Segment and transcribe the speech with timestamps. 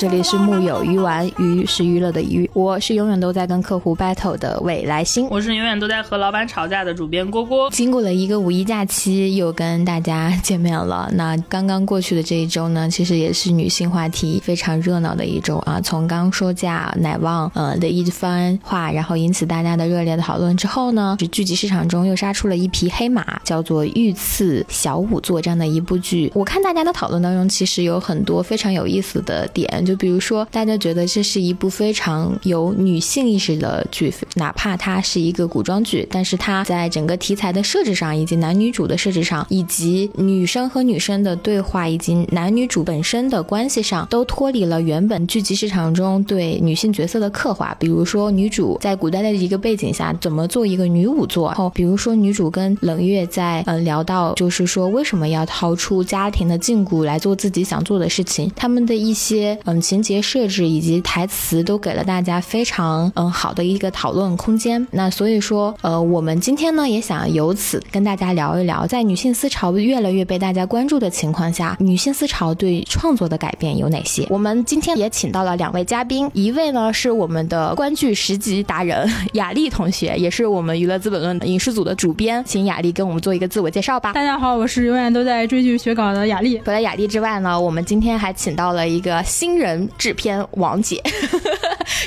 [0.00, 7.68] 这里是木有鱼丸，鱼是娱乐的鱼，我是永远都在跟客户 battle 的未来星，我是永远都在和老板吵架的主编郭郭。
[7.70, 11.10] 经过了一个五一假期，又跟大家见面了。
[11.12, 15.78] 那刚刚过去的这一周呢，其实也是女性话题非常热闹的一周啊。
[15.82, 26.32] 从刚说价奶旺呃的一番话，然后引起大家的热烈的讨论之后呢，是剧集市场中又杀出了一匹黑马，叫做《御赐小仵作》这样的一部剧。
[26.34, 47.76] 我看大家的讨论当中，其实有很多非常有意思的点，就比如说大家觉得这是一部非常有女性意识的剧，哪怕它是一个古装剧，但是它在整个题材的设置上，以及男女主的设置上，以及女生和女生的对话，以及男女主本身的关系上，都脱离了原本剧集市场中对女性角色的刻画。
[47.80, 64.86] 比如说女主在古代的一个背景下怎么做一个女仵作，然后比如说女主跟冷月在嗯聊到，就是说为什么要逃出家庭的禁锢来做自己想做的事情，他们的一些嗯情节设置以及台词都给了大家非常嗯好的一个讨论空间。
[64.90, 74.26] 那所以说呃我们今天呢也想由此跟大家聊一聊，在女性思潮越来越被大家关注的情况下，女性思潮对创作的改变有哪些？
[74.30, 84.12] 我们今天也请到了两位嘉宾，一位呢是我们的观剧十级达人 雅丽同学，也是我们娱乐资本论影视组的主编，请雅丽跟我们做一个自我介绍吧。
[84.12, 86.60] 大家好，我是永远都在追剧学稿的雅丽。
[86.64, 91.02] 除了雅丽之外呢，我们今天还请到了一个新人制片王姐。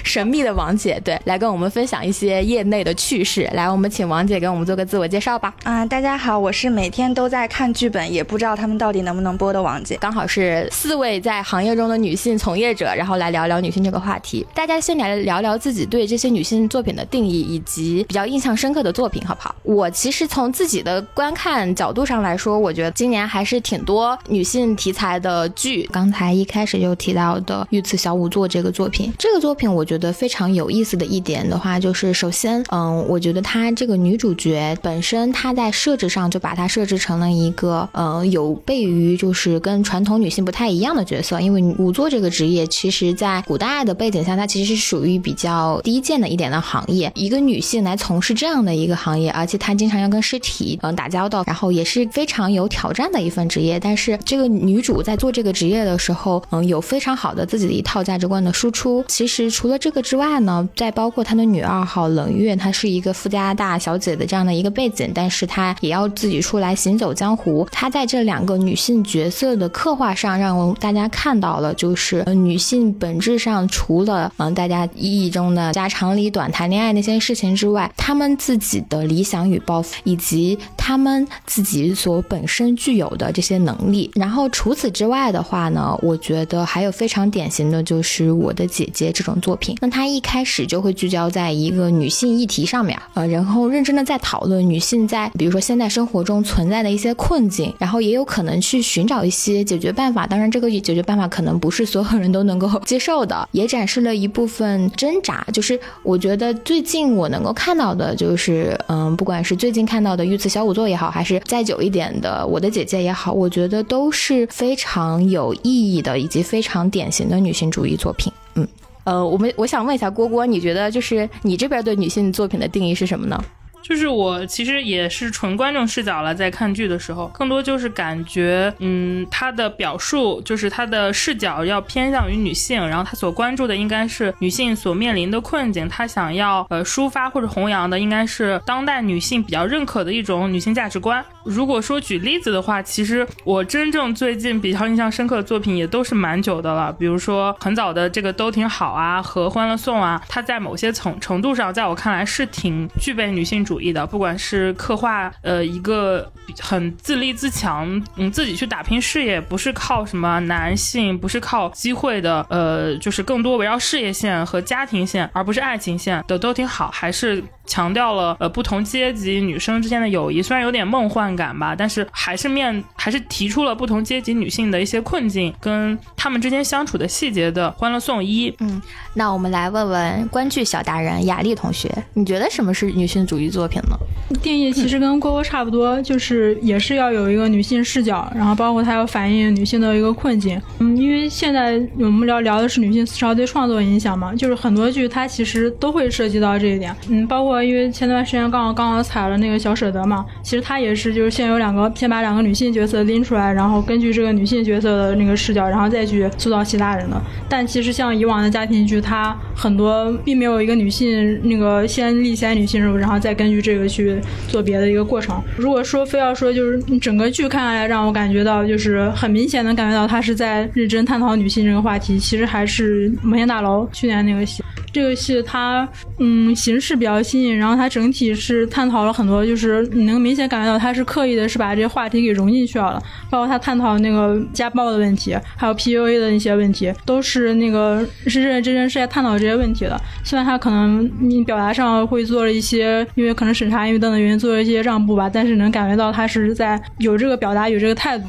[0.04, 3.50] 神秘的王姐，对，来跟我们分享一些业内的趣事。
[3.54, 5.54] 来，我们请王姐给我们做个自我介绍吧。
[5.64, 9.98] 啊，大家好，我是每天都在看剧本，也不知道他们到底能不能播的王姐。
[10.00, 14.46] 刚好是四位在行业中的女性从业者，然后来聊聊女性这个话题。
[14.54, 19.54] 大家先来聊聊自己对这些女性作品的定义，以及比较印象深刻的作品，好不好？
[19.64, 25.90] 我其实从自己的观看角度上来说，我觉得今年还是挺多女性题材的剧。
[25.92, 41.40] 刚才一开始就提到的《御赐小仵作》这个作品，这个作品我觉得非常有意思的一点的话，就是首先，嗯，我觉得她这个女主角本身，她在设置上就把她设置成了一个，呃，有悖于就是跟传统女性不太一样的角色。
[41.42, 47.12] 因为仵作这个职业，其实在古代的背景下，它其实是属于比较低贱的一点的行业。
[47.16, 53.80] 一个女性来从事这样的一个行业，而且她经常要跟尸体嗯打交道，然后也是非常有挑战的一份职业。
[53.80, 59.04] 但是这个女主在做这个职业的时候，嗯，有非常好的自己的一套价值观的输出。
[59.08, 67.68] 其实除了这个之外呢，再包括她的女二号冷月，她是一个富家大小姐的这样的一个背景，但是她也要自己出来行走江湖。
[67.72, 84.12] 她在这两个女性角色的刻画上，让大家看到了，就是女性本质上除了嗯大家意义中的家长里短、谈恋爱那些事情之外，她们自己的理想与抱负，以及她们自己所本身具有的这些能力。
[84.16, 89.78] 然后除此之外的话呢，我觉得还有非常典型的就是《我的姐姐》这种作品。
[89.82, 100.28] 那它一开始就会聚焦在一个女性议题上面，呃，然后认真的在讨论女性在比如说现代生活中存在的一些困境，然后也有可能去寻找一些解决办法。
[100.28, 105.46] 当然，这个解决办法可能不是所有人都能够 接受的，也展示了一部分挣扎。
[105.52, 118.34] 就是我觉得最近我能够看到的，就是嗯，不管是最近看到的《御赐小仵作》也好，还是再久一点的《我的姐姐》也好，我觉得都是非常有意义的，以及非常典型的女性主义作品。
[118.56, 118.68] 嗯。
[119.06, 123.38] 呃，我们我想问一下郭郭，你觉得就是你这边对女性作品的定义是什么呢？
[123.84, 141.24] 就是我其实也是纯观众视角了，在看剧的时候，更多就是感觉，嗯，他的表述就是他的视角要偏向于女性，然后他所关注的应该是女性所面临的困境，他想要呃抒发或者弘扬的应该是当代女性比较认可的一种女性价值观。
[141.44, 167.44] 如果说举例子的话，其实我真正最近比较印象深刻的作品也都是蛮久的了，比如说很早的这个都挺好啊和欢乐颂啊，它在某些程程度上，在我看来是挺具备女性主主义的，不管是刻画呃一个很自立自强，嗯自己去打拼事业，不是靠什么男性，不是靠机会的，呃就是更多围绕事业线和家庭线，而不是爱情线的都挺好，还是。
[167.66, 178.52] 强调了呃不同阶级女生之间的友谊，虽然有点梦幻感吧，但是还是面还是提出了不同阶级女性的一些困境跟她们之间相处的细节的《欢乐颂一》。
[178.60, 178.82] 嗯，
[179.14, 183.98] 那我们来问问观剧小达人雅丽同学，你觉得什么是女性主义作作品呢？
[184.42, 190.60] 定义其实跟郭郭差不多，就是也是要有一个女性视角，然后包括它要反映女性的一个困境。
[190.80, 196.94] 嗯，因为现在我们聊聊的是女性思潮对创作影响嘛，就是很多剧它其实都会涉及到这一点。
[197.10, 207.22] 嗯，包括因为前段时间刚好刚好踩了那个小舍得嘛，其实它也是就是先有两个先把两个女性角色拎出来，然后根据这个女性角色的那个视角，然后再去塑造其他人的。
[207.48, 214.20] 但其实像以往的家庭剧，它很多并没有一个女性那个先立先女性人物，然后再根据于这个去。
[214.48, 215.42] 做别的一个过程。
[215.58, 222.20] 如果说非要说，就是整个剧看下来，让我感觉到就是很明显能感觉到他是在认真探讨女性这个话题。
[222.20, 224.64] 其实还是《摩天大楼》去年那个戏，
[224.94, 225.88] 这个戏它
[226.20, 233.02] 嗯形式比较新颖，然后它整体是探讨了很多，就是你能明显感觉到它是刻意的，是把这些话题给融进去了。
[233.32, 240.00] 包括他探讨那个家暴的问题，还有 PUA 的一些问题，都是那个是认认真真是在探讨这些问题的。
[240.24, 244.34] 虽然他可能你表达上会做了一些，因为可能审查因为等等原因。
[244.44, 248.26] 做了一些让步吧，但是能感觉到他是在有这个表达，有这个态度。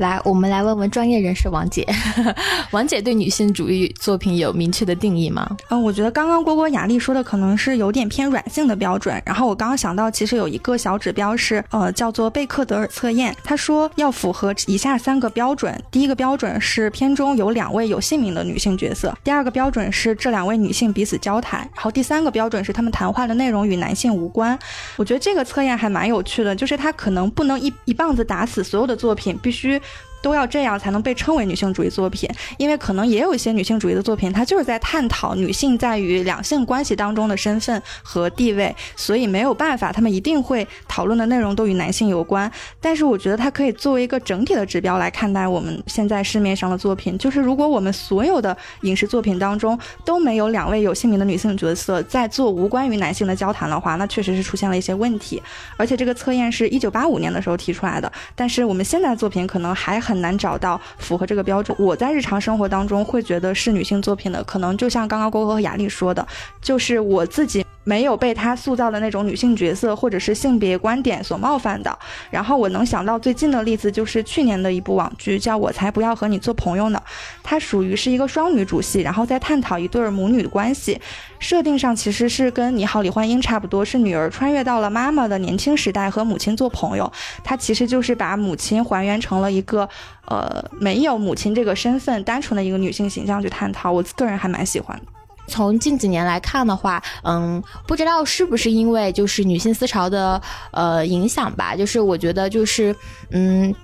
[0.00, 1.86] 来，我们来问问专业人士王姐，
[2.72, 5.46] 王姐对女性主义作品有明确的定义吗？
[5.68, 9.20] 嗯，我觉得刚刚郭郭雅丽说的可能是有点偏软性的标准。
[9.26, 13.36] 然后我刚刚想到，其实有一个小指标是，呃，叫做贝克德尔测验。
[13.44, 24.58] 他说要符合以下三个标准：第一个标准是片中有两位有姓名的女性角色；第二个标准是这两位女性彼此交谈；然后第三个标准是他们谈话的内容与男性无关。
[24.96, 29.78] 我觉得这个测验还蛮有趣的，就是他可能不能一一棒子打死所有的作品，必须。
[30.22, 32.28] 都要这样才能被称为女性主义作品，
[32.58, 42.50] 因为可能也有一些女性主义的作品，它就是在探讨女性在于两性关系当中的身份和地位，所以没有办法，他们一定会讨论的内容都与男性有关。
[42.80, 55.42] 但是我觉得它可以作为一个整体的指标来看待我们现在市面上的作品，就是如果我们所有的影视作品当中都没有两位有姓名的女性角色在做无关于男性的交谈的话，那确实是出现了一些问题。
[55.76, 60.09] 而且这个测验是一九八五年的时候提出来的，但是我们现在作品可能还很。
[60.10, 61.76] 很难找到符合这个标准。
[61.78, 66.26] 我在日常生活当中会觉得是女性作品的，可能就像刚刚郭哥和雅丽说的，
[66.60, 71.98] 就是我自己没有被他塑造的那种女性角色或者是性别观点所冒犯的。
[72.30, 77.02] 然后我能想到最近的例子就是去年的一部网剧，叫我才不要和你做朋友呢。
[77.42, 81.00] 它属于是一个双女主戏，然后在探讨一对母女的关系。
[81.38, 87.10] 设定上其实是跟《你好，李焕英》差不多，是女儿穿越到了妈妈的年轻时代和母亲做朋友。
[87.42, 89.88] 它其实就是把母亲还原成了一个，
[90.26, 93.90] 呃，没有母亲这个身份，单纯的一个女性形象去探讨。
[93.90, 95.19] 我个人还蛮喜欢的。
[95.50, 102.94] 从近几年来看的话，嗯，不知道是不是因为就是女性思潮的呃影响吧，就是我觉得就是
[103.30, 103.74] 嗯。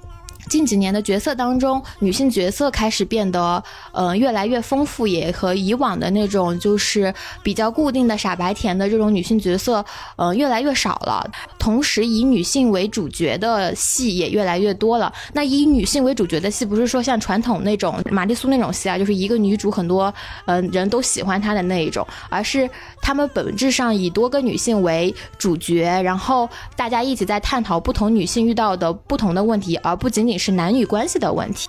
[0.49, 3.63] 近几年的角色当中，女性角色开始变得，
[3.93, 7.13] 呃，越来越丰富，也和以往的那种就是
[7.43, 9.85] 比较固定的傻白甜的这种女性角色，
[10.17, 11.29] 呃，越来越少了。
[11.59, 15.13] 同时，以女性为主角的戏也越来越多了。
[15.33, 20.13] 那以女性为主角的戏，不是说像传统那种玛丽苏那种戏啊，就是一个女主很多，
[20.45, 22.69] 嗯，人都喜欢她的那一种，而是
[23.03, 31.69] 他们本质上以多个女性为主角，然后大家一起在探讨不同女性遇到的不同的问题，而不仅仅是男女关系的问题。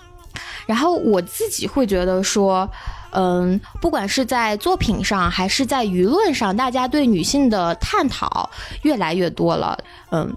[0.66, 2.70] 然后我自己会觉得说。
[3.12, 8.48] 嗯，不管是在作品上还是在舆论上，大家对女性的探讨
[8.84, 9.80] 越来越多了。
[10.12, 10.36] 嗯。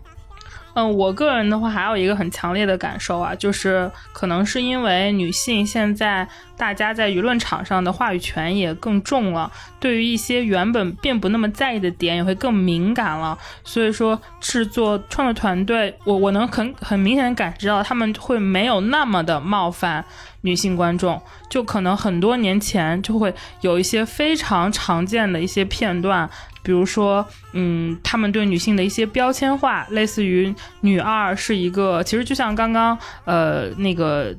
[0.81, 13.37] 嗯，我个人的话还有一个很强烈的感受啊，就是可能是因为女性现在大家在舆论场上的话语权也更重了，对于一些原本并不那么在意的点也会更敏感了。
[13.63, 20.03] 所以说，制作创作团队，我我能很很明显的感知到他们会没有那么的冒犯
[20.41, 26.31] 女性观众，就可能很多年前就会有一些非常常见的一些片段。
[26.63, 34.37] 比如说，嗯，他们对女性的一些标签化，类似于女二是一个，其实就像刚刚，呃，那个。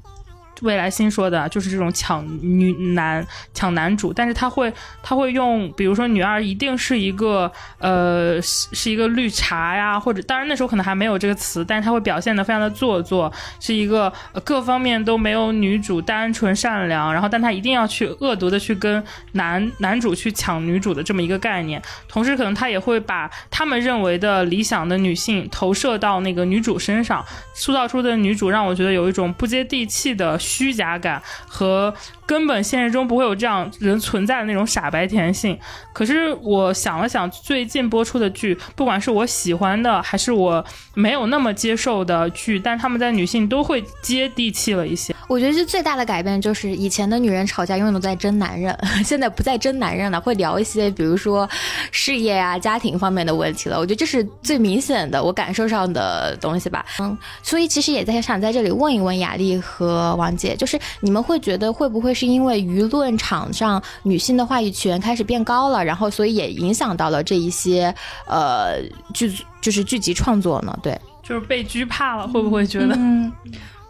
[0.61, 14.11] 未来新说的就是这种抢女男抢男主，但是他会他会用，比如说女二一定是一个呃是一个绿茶呀，或者当然那时候可能还没有这个词，但是他会表现的非常的做作，是一个
[14.43, 27.25] 各方面都没有女主单纯善良，然后但他一定要去恶毒的去跟男男主去抢女主的这么一个概念，同时可能他也会把他们认为的理想的女性投射到那个女主身上，
[27.55, 30.37] 塑造出的女主让我觉得有一种不接地气的。
[30.51, 31.93] 虚假感和
[32.25, 35.57] 根本现实中不会有这样人存在的那种傻白甜性。
[35.93, 45.15] 可是我想了想，最近播出的剧，不管是我喜欢的还是我没有那么接受的剧，但他们在女性都会接地气了一些。
[45.27, 51.49] 我觉得这最大的改变就是以前的女人吵架永远都在争男人，现在不再争男人了，会聊一些比如说
[51.91, 53.77] 事业啊、家庭方面的问题了。
[53.77, 56.85] 我觉得这是最明显的我感受上的东西吧。
[56.99, 67.93] 嗯，所以其实也在想在这里问一问雅丽和王姐，就是你们会觉得会不会是因为舆论场上女性的话语权开始变高了，然后所以也影响到了这一些
[68.25, 68.81] 呃
[69.13, 69.31] 剧
[69.61, 70.75] 就是剧集创作呢？
[70.81, 72.95] 对，就是被惧怕了，会不会觉得？
[72.95, 73.31] 嗯。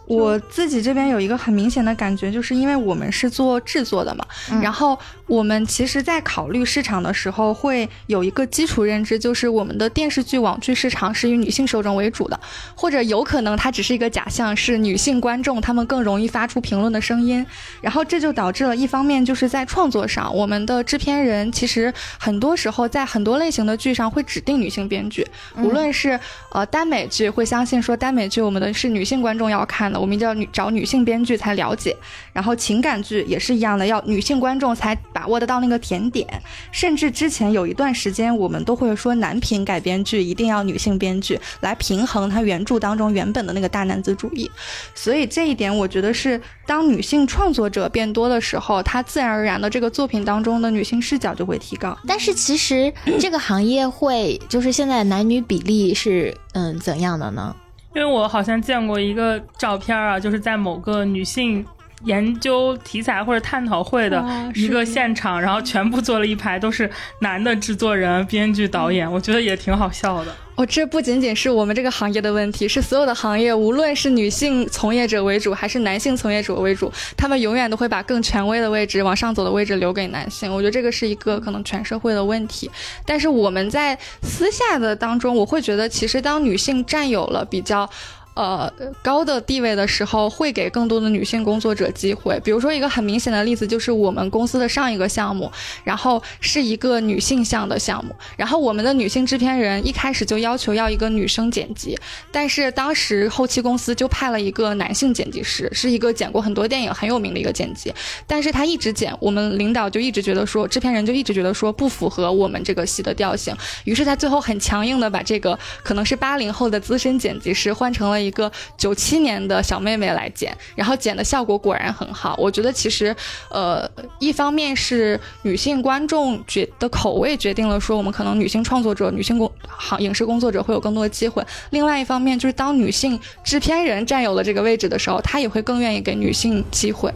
[0.04, 4.26] 我自己这边有一个很明显的感觉，就是因为我们是做制作的嘛，
[4.60, 4.98] 然后
[5.32, 12.38] 我们其实，在考虑市场的时候，会有一个基础认知，就是我们的电视剧、网剧市场是以女性受众为主的，
[12.74, 17.46] 或者有可能它只是一个假象，是女性观众她们更容易发出评论的声音，
[17.80, 26.20] 然后这就导致了一方面就是在创作上，我们的制片人其实很多时候在很多类型的剧上会指定女性编剧，无论是
[26.50, 29.98] 呃耽美剧，会相信说耽美剧我们的是女性观众要看的。
[29.98, 31.96] 我们一定要女找女性编剧才了解，
[32.34, 36.26] 然后情感剧也是一样的，要女性观众才把握得到那个甜点。
[36.70, 44.50] 甚至之前有一段时间，我们都会说男频改编剧一定要女性编剧来平衡它原著当中原本的那个大男子主义。
[44.94, 51.96] 所以这一点，我觉得是当女性创作者变多的时候，它自然而然的这个作品当中的女性视角就会提高。
[52.06, 57.54] 但是其实这个行业会就是现在男女比例是嗯怎样的呢？
[57.94, 61.64] 因为我好像见过一个照片啊，就是在某个女性
[62.04, 66.90] 研究题材或者探讨会的一个现场，然后全部坐了一排都是
[67.20, 70.34] 男的制作人、编剧、导演，我觉得也挺好笑的。
[70.54, 80.52] 哦，这不仅仅是我们这个行业的问题，是所有的行业，无论是女性从业者为主，还是男性从业者为主，他们永远都会把更权威的位置、往上走的位置留给男性。
[80.52, 82.70] 我觉得这个是一个可能全社会的问题。
[83.06, 87.88] 但是我们在私下的当中，我会觉得，其实当女性占有了比较。
[88.34, 88.72] 呃，
[89.02, 92.40] 高的地位的时候，会给更多的女性工作者机会。
[92.42, 95.52] 比如说，一个很明显的例子就是我们公司的上一个项目，
[95.84, 101.94] 然后是一个女性向的项目，然后我们的女性制片人一开始就要求要一个女生剪辑，
[102.30, 107.92] 但是当时后期公司就派了一个男性剪辑师，是一个剪过很多电影很有名的一个剪辑，
[108.26, 118.21] 但是他一直剪，我们领导就一直觉得说，制片人就一直觉得说不符合我们这个戏的调性，于是他最后很强硬的把这个可能是八零后的资深剪辑师换成了。
[118.22, 122.36] 一个九七年的小妹妹来剪，然后剪的效果果然很好。
[122.38, 123.14] 我觉得其实，
[123.50, 131.44] 呃，一方面是女性观众决的口味决定了说我们可能女性创作者、女性工行影视工作者会有更多的机会。
[131.70, 137.12] 另外一方面就是当女性制片人占有了这个位置的时候，她也会更愿意给女性机会。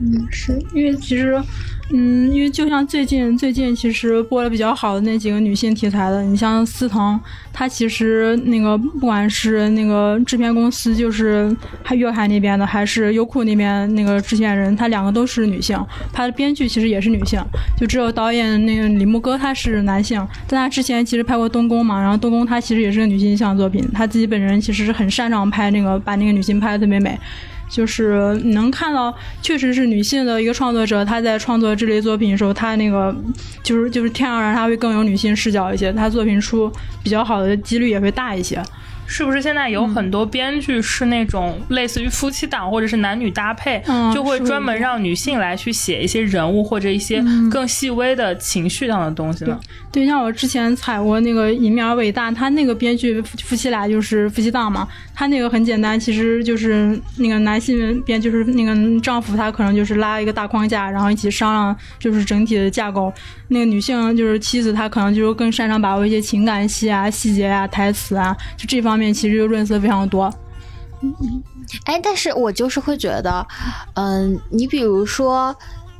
[0.00, 1.42] 嗯，是因为其实。
[1.90, 7.20] 嗯，因为就像最近最近其实播的比较好的那几个女性题材的，你像司藤，
[7.52, 15.78] 她其实那个不管是那个制片公司，就是还粤海那边的，还是优酷那边那个制片人，她两个都是女性，
[16.12, 17.44] 她的编剧其实也是女性，
[17.76, 27.18] 就只有导演那个李牧歌他是男性，但他之前其实拍过东宫嘛，然后东宫他其实也是个女性向作品，他自己本人其实是很擅长拍那个把那个女性拍的特别美。
[27.72, 33.16] 就是能看到，确实是女性的一个创作者，她在创作这类作品的时候，她那个
[33.62, 36.70] 就是就是天然然，她会更有女性视角一些，她作品出
[37.02, 38.62] 比较好的几率也会大一些。
[39.12, 43.78] 是不是现在有很多编剧是那种类似于夫妻档或者是男女搭配，
[44.14, 49.60] 就会专门让女性来去写一些人物或者一些更细微的情绪上的东西呢？
[49.92, 63.12] 对，像我之前采过那个《一面伟大》，他那个编剧夫妻俩就是夫妻档嘛，他那个很简单，其实就是那个男性编就是那个丈夫，他可能就是拉一个大框架，然后一起商量就是整体的架构。
[63.48, 69.01] 那个女性就是妻子，她可能就是更擅长把握一些情感戏啊、细节啊、台词啊，就这方面。
[69.02, 70.32] 面其实就润色非常多，
[71.86, 73.44] 哎，但是我就是会觉得，
[73.94, 75.54] 嗯，你比如说，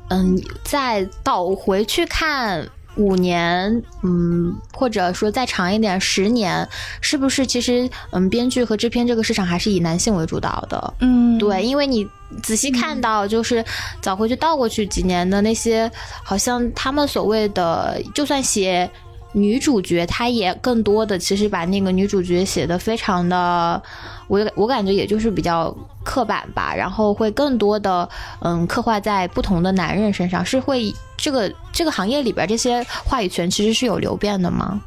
[0.09, 2.65] 嗯，再倒回去看
[2.97, 6.69] 五年，嗯，或者说再长一点十年，
[7.01, 10.95] 是不是其实，嗯，编剧和制片这个市场还是以男性为主导的？
[11.01, 12.09] 嗯，对，因为你
[12.43, 13.65] 仔细看到，就是
[14.01, 15.91] 早回去倒过去几年的那些，
[16.23, 18.89] 好像他们所谓的，就算写。
[19.33, 23.83] 女主角她也更多的其实把那个女主角写的非常的，
[24.29, 25.75] 我我感觉也就是比较
[26.05, 28.09] 刻板吧，然后会更多的
[28.41, 34.83] 嗯刻画在不同的男人身上，是会这个这个行业里边这些话语权其实是有流变的吗？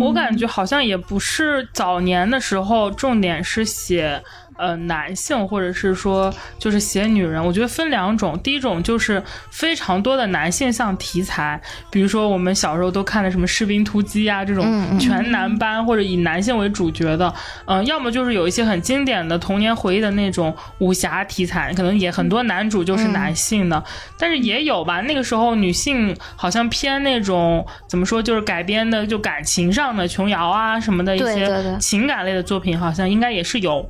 [0.00, 4.22] 我感觉好像也不是早年的时候重点是写
[4.56, 8.38] 呃男性，或者是说就是写女人，我觉得分两种。
[8.40, 17.32] 第一种就是非常多的男性向题材，比如说我们小时候都看的什么《士兵突击》啊这种全男班或者以男性为主角的，
[17.66, 23.82] 嗯，要么就是有一些很经典的童年回忆的那种武侠题材，可能也很多男主就是男性的，
[24.18, 25.00] 但是也有吧。
[25.02, 33.88] 那个时候女性好像偏那种怎么说，就是改编的就感情上的琼瑶啊什么的一些情感类的作品，好像应该也是有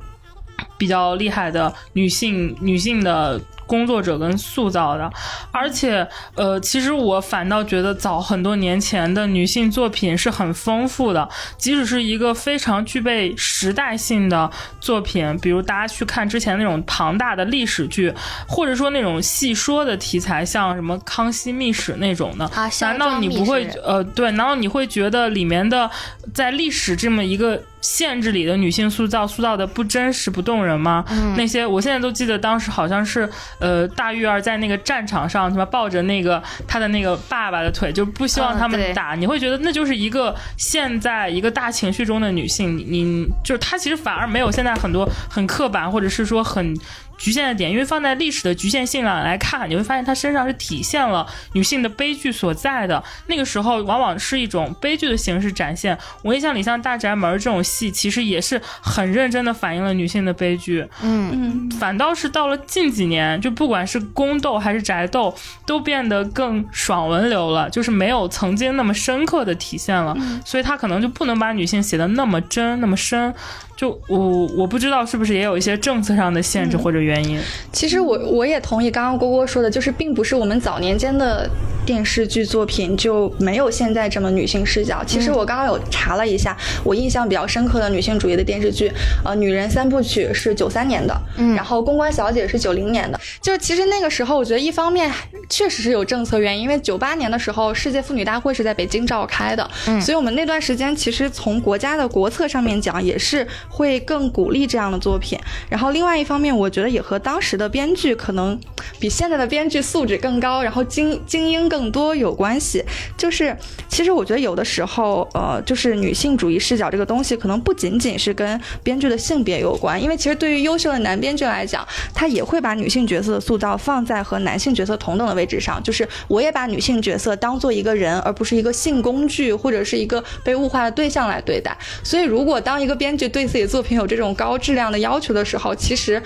[0.77, 3.39] 比较厉害的女性女性的。
[3.65, 5.11] 工作者跟塑造的，
[5.51, 18.13] 而且，呃，其实我反倒觉得早很多年前的女性作品是很丰富的，即使是一个非常具备时代性的作品，比如大家去看之前那种庞大的历史剧，
[18.47, 23.65] 或者说那种戏说的题材，像什么《康熙秘史》那种的，啊，难道你不会？
[23.83, 25.89] 呃，对，难道你会觉得里面的
[26.33, 27.61] 在历史这么一个？
[27.81, 31.05] 限制里的女性塑造塑造的不真实不动人吗？
[31.37, 39.15] 那些我现在都记得，当时好像是呃大玉儿在那个战场上，什么抱着那个他的那个爸爸的腿，就不希望他们打。
[39.15, 46.75] 你会觉得那就是一个现在一个大情绪中的女性，你就是她其实反而没有现在很多很刻板或者是说很。
[47.17, 53.03] 局限的点，因为放在历史的局限性上来看，你会发现她身上是体现了女性的悲剧所在的。
[53.27, 55.97] 那个时候往往是一种悲剧的形式展现。
[56.21, 60.85] 我印象里，像《大宅门》这种戏，其实也是很认真的反映了女性的悲剧。
[61.01, 65.33] 嗯嗯，反倒是到了近几年，就不管是宫斗还是宅斗，
[65.65, 70.15] 都变得更爽文流了，就是没有曾经那么深刻的体现了。
[70.43, 73.33] 所以她可能就不能把女性写的那么真、那么深。
[73.75, 77.37] 就我我不知道是不是也有一些政策上的限制或者原因。
[77.73, 81.49] 其实我我也同意刚刚郭郭说的，就是并不是我们早年间的
[81.85, 85.03] 电视剧作品就没有现在这么女性视角。
[85.05, 86.55] 其实我刚刚有查了一下，
[86.85, 88.89] 我印象比较深刻的女性主义的电视剧，
[89.25, 93.19] 呃，《女人三部曲》是九三年的，嗯，然后《公关小姐》是九零年的。
[93.41, 95.11] 就是其实那个时候，我觉得一方面
[95.49, 103.45] 确实是有政策原因，因为九八年的时候世界妇女大会是在北京召开的，嗯，所以我们那段时间其实从国家的国策上面讲也是。
[103.69, 105.37] 会更鼓励这样的作品，
[105.69, 108.59] 然后另外一方面，我觉得也和当时的编剧可能
[108.99, 112.83] 比现在的编剧素质更高，然后精精英更多有关系。
[113.17, 113.55] 就是
[113.89, 131.75] 其实我觉得有的时候，呃，就是女性主义视角这个东西，可能不仅仅是跟编剧的性别有关，因为其实对于优秀的男编剧来讲，他也会把女性角色的塑造放在和男性角色同等的位置上，就是我也把女性角色当做一个人，而不是一个性工具或者是一个被物化的对象来对待。
[132.03, 136.21] 所以如果当一个编剧对自己作品有这种高质量的要求的时候，其实，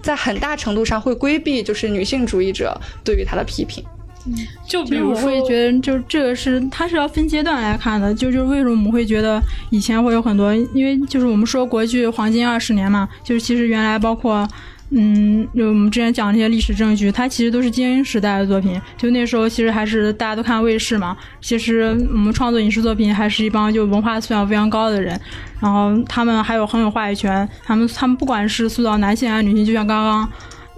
[0.00, 3.84] 在很大程度上会规避就是女性主义者对于他的批评。
[4.24, 4.32] 嗯，
[4.66, 8.14] 就比如我会觉得，就这个是它是要分阶段来看的。
[8.14, 14.48] 就就为什么我们会觉得以前会有很多，因为就是我们说国剧黄金二十年嘛，就是其实原来包括。
[14.94, 18.78] 嗯，就我们之前讲那些历史证据，它其实都是精英时代的作品。
[18.98, 21.16] 就那时候，其实还是大家都看卫视嘛。
[21.40, 25.18] 其实我们创作影视作品，还是一帮就文化素养非常高的人。
[25.60, 27.48] 然后他们还有很有话语权。
[27.64, 30.28] 他们他们不管是塑造男性还是女性，就像刚刚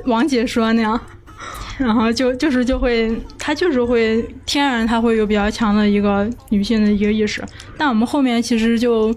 [0.05, 1.00] 王姐说那样，
[1.77, 7.42] 然后就就是就会，他就是会天然他会有比较强的一个女性的一个意识。
[7.77, 9.12] 但我们后面其实就。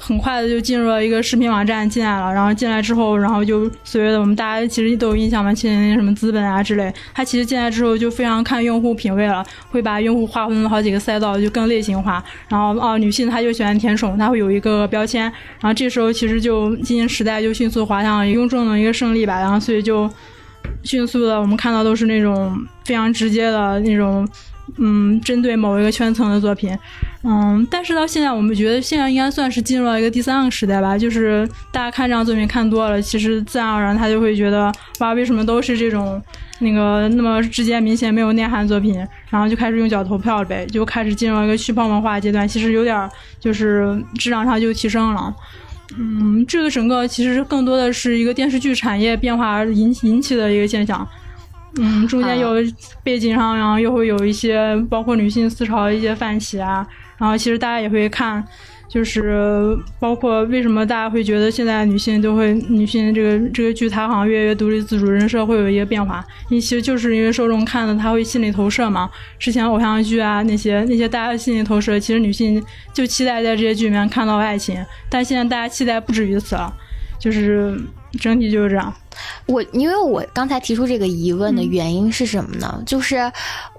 [0.00, 12.22] 很快的就进入了一个视频网站进来了，然后进来之后，然后就所谓的我们大家其实都有印象嘛，前那什么资本啊之类，它其实进来之后就非常看用户品味了，会把用户划分了好几个赛道，就更类型化。
[12.48, 15.22] 然后哦，女性她就喜欢甜宠，她会有一个标签。
[15.22, 20.08] 然后这时候其实就今年时代就迅速滑向了公众的一个胜利吧，然后所以就
[20.84, 24.26] 迅速的我们看到都是那种非常直接的那种。
[24.76, 26.76] 嗯，针对某一个圈层的作品，
[27.24, 30.96] 嗯，但是到现在，我们觉得现在应该算是进入了一个第三个时代吧。
[30.96, 36.22] 就是大家看这样作品看多了，其实自然而然他就会觉得，哇，为什么都是这种
[36.60, 38.94] 那个那么直接明显没有内涵作品？
[39.30, 42.46] 然后就开始用脚投票了呗，就开始进入了一个去泡沫化阶段。
[42.46, 43.08] 其实有点
[43.40, 45.34] 就是质量上就提升了。
[45.96, 51.06] 嗯，这个整个其实更多的是一个电视剧产业变化而引引起的一个现象。
[51.78, 52.54] 嗯，中间有
[53.02, 56.86] 背景上，然后又会有一些包括女性思潮的一些泛起啊，
[57.16, 58.44] 然后其实大家也会看，
[58.88, 72.62] 就是包括为什么大家会觉得现在女性都会女性这个这个剧它好像越来越独立自主，人设会有一些变化，因为其实就是因为受众看了他会心理投射嘛，之前偶像剧啊那些那些大家心理投射，其实女性
[72.92, 76.74] 就期待在这些剧里面看到爱情，但现在大家期待不止于此了，
[77.18, 77.80] 就是
[78.20, 78.92] 整体就是这样。
[79.46, 82.80] 我因为我刚才提出这个疑问的原因是什么呢？
[82.86, 83.30] 就是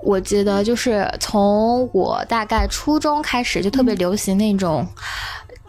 [0.03, 4.85] 我觉得，就是从我大概初中开始就特别流行那种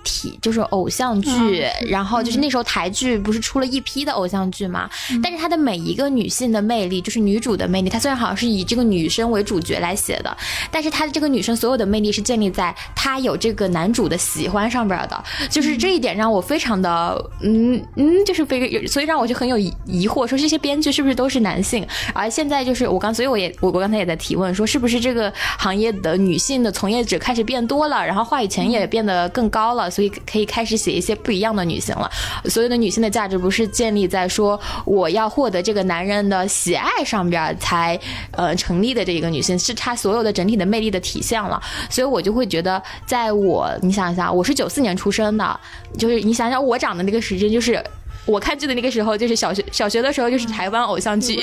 [0.04, 4.88] 体，就是偶像剧，然后就是那时候台剧不是出了一批的偶像剧嘛，
[5.22, 10.36] 但是它的每一个女性的魅力，就是女主的魅力，它虽然好像是以这个女生为主角来写的，
[10.70, 21.86] 但是她的这个女生所有的魅力是建立在她有这个男主的喜欢上边的，就是这一点让我非常的，嗯嗯，就是非，所以让我就很有疑惑，说这些编剧是不是都是男性？
[22.14, 29.89] 而现在就是我刚，所以我也我我刚才也在提问说，是不是这个行业的女性的从业者开始变多了，然后话语权也变得更高了？
[29.90, 32.10] 所以可以开始写一些不一样的女性了。
[32.44, 37.98] 所有的女性的价值不是建立在说我要获得这个男人的喜爱上边才
[38.30, 41.60] 呃成立的这一个女性，是她所有的整体的魅力的体现了。
[41.88, 45.60] 所以我就会觉得，在我你想一想，我是九四年出生的，
[45.98, 47.82] 就是你想想我长的那个时间，就是
[48.26, 51.36] 我看剧的那个时候，就是小学小学的时候就是台湾偶像剧，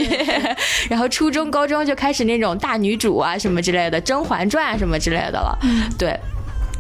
[0.90, 5.58] 然后初中高中就开始那种大女主啊什么之类的，《甄嬛传》什么之类的了，
[5.98, 6.18] 对。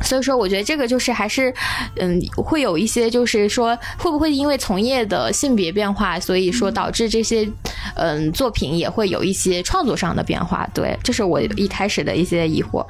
[0.01, 1.53] 所以说，我觉得这个就是还是，
[1.95, 7.47] 嗯，会有一些，就是说，会不会因为从业的性别变化，所以说导致这些，
[7.95, 10.67] 嗯，作品也会有一些创作上的变化？
[10.73, 12.85] 对，这是我一开始的一些疑惑。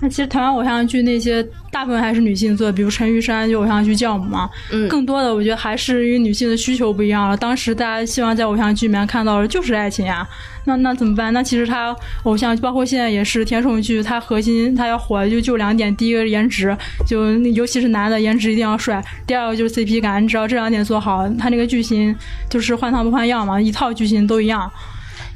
[0.00, 4.48] 那其实台湾偶像剧那些大部分还是女性做，比如陈玉珊就偶像剧教母嘛。
[4.72, 7.36] 嗯，更多的我觉得还是因为女性的需求不一样了。
[7.36, 10.26] 当时大家希望在偶像剧里面看到的就是爱情呀，
[10.64, 11.32] 那那怎么办？
[11.34, 16.74] 那其实他偶像包括现在也是甜宠剧，它核心它要火就就两点：第一个颜值，
[17.06, 22.16] 就尤其是男的颜值一定要帅；第二个就是 CP 感，你只要这两点做好，他那个剧情
[22.48, 24.70] 就是换汤不换药嘛，一套剧情都一样。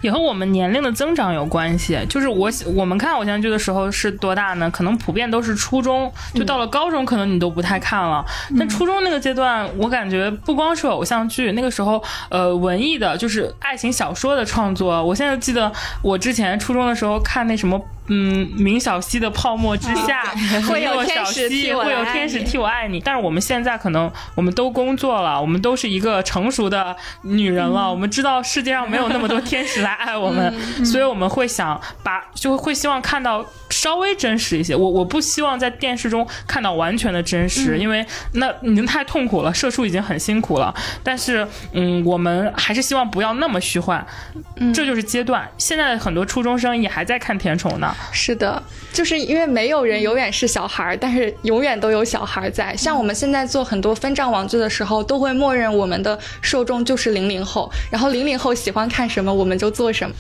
[0.05, 4.71] 也和我们年龄的增长有关系，就是我我们看偶像剧的时候是多大呢？
[4.71, 8.23] 可能普遍都是初中，就到了高中，可能你都不太看了。
[8.59, 15.03] 但初中那个阶段，我感觉不光是偶像剧，那个时候，呃，文艺的，就是爱情小说的创作。
[15.03, 17.81] 我现在记得我之前初中的时候看那什么。
[18.09, 20.23] 嗯，明小溪的泡沫之下
[20.69, 23.01] 会有 天使替我会有天使替我爱你。
[23.01, 30.53] 但是我们现在可能我们都工作了，我们都是一个成熟的女人了，我们知道世界上没有那么多天使来爱我们，
[30.85, 34.77] 所以我们会想把就会希望看到稍微真实一些。
[34.77, 40.75] 我我不希望在电视中看到完全的真实，因为那已经太痛苦了，社畜已经很辛苦了。
[41.03, 44.05] 但是嗯，我们还是希望不要那么虚幻。
[44.75, 45.49] 这就是阶段。
[45.57, 47.94] 现在的很多初中生也还在看甜宠呢。
[48.13, 52.75] 是的，就是因为没有人永远是小孩儿，但是永远都有小孩在。
[52.77, 60.15] 像我们现在做很多分账网剧的时候，都会默认我们的受众就是零零后，然后零零后喜欢看什么，我们就做什么。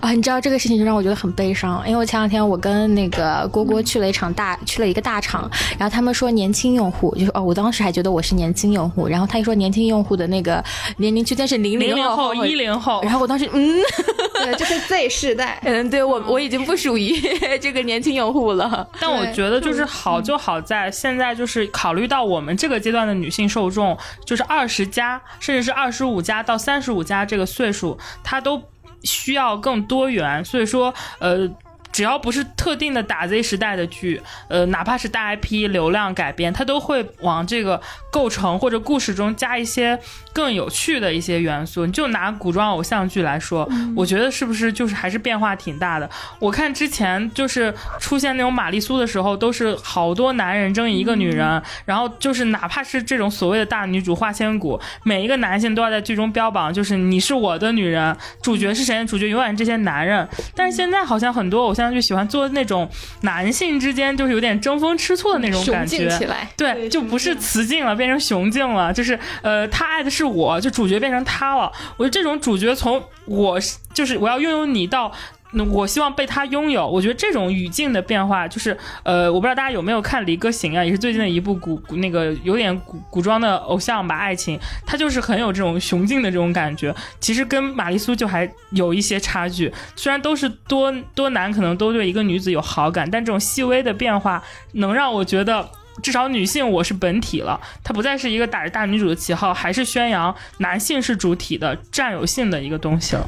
[0.00, 10.62] 啊，你知道这个事情就让我觉得很悲伤，因为我前两天我跟那个郭郭去了一场大，去了一个大厂，然后他们说年轻用户，就是哦，我当时还觉得我是年轻用户，然后他一说年轻用户的那个
[10.98, 13.80] 年龄区间是零零后、一零后，然后我当时嗯，
[14.44, 17.17] 对，就是 Z 世代，嗯，对我我已经不属于。
[17.60, 28.62] 这个年轻用户了， 但我觉得就是好就好在现在就是考虑到我们这个阶段的女性受众，就是二十加甚至是二十五加到三十五加这个岁数，她都
[29.02, 31.48] 需要更多元，所以说呃。
[31.92, 39.98] 只要不是特定的打 Z 时代的剧，呃，哪怕是大 IP 流量改编，它都会往这个构成或者故事中加一些
[40.32, 41.86] 更有趣的一些元素。
[41.86, 46.08] 你就拿古装偶像剧来说，我觉得是不是就是还是变化挺大的？
[46.38, 59.04] 我看之前就是出现那种玛丽苏的时候，都是好多男人争一个女人，然后就是哪怕是这种所谓的大女主花千骨，每一个男性都要在剧中标榜，就是你是我的女人，主角是谁？
[59.04, 60.28] 主角永远是这些男人。
[60.54, 61.88] 但是现在好像很多偶像。
[61.98, 62.88] 就喜欢做那种
[63.22, 66.08] 男性之间就是有点争风吃醋的那种感觉，
[66.56, 68.92] 对，就不是雌竞了，变成雄竞了。
[68.92, 71.72] 就是呃，他爱的是我，就主角变成他了。
[71.96, 73.58] 我觉得这种主角从我
[73.92, 75.12] 就是我要拥有你到。
[75.52, 76.86] 那我希望被他拥有。
[76.86, 86.94] 我觉得这种语境的变化，就是呃，我不知道大家有没有看《离歌行》啊，也是最近的一部古古那个有点古古装的偶像吧，爱情，它就是很有这种雄竞的这种感觉。
[87.20, 95.68] 其实跟玛丽苏就还有一些差距，虽然都是多多男可能都对一个女子有好感，但这种细微的变化能让我觉得。
[96.02, 103.26] 至少女性我是本体了，它不再是一个打着大女主的旗号，还是宣扬男性是主体的占有性的一个东西了。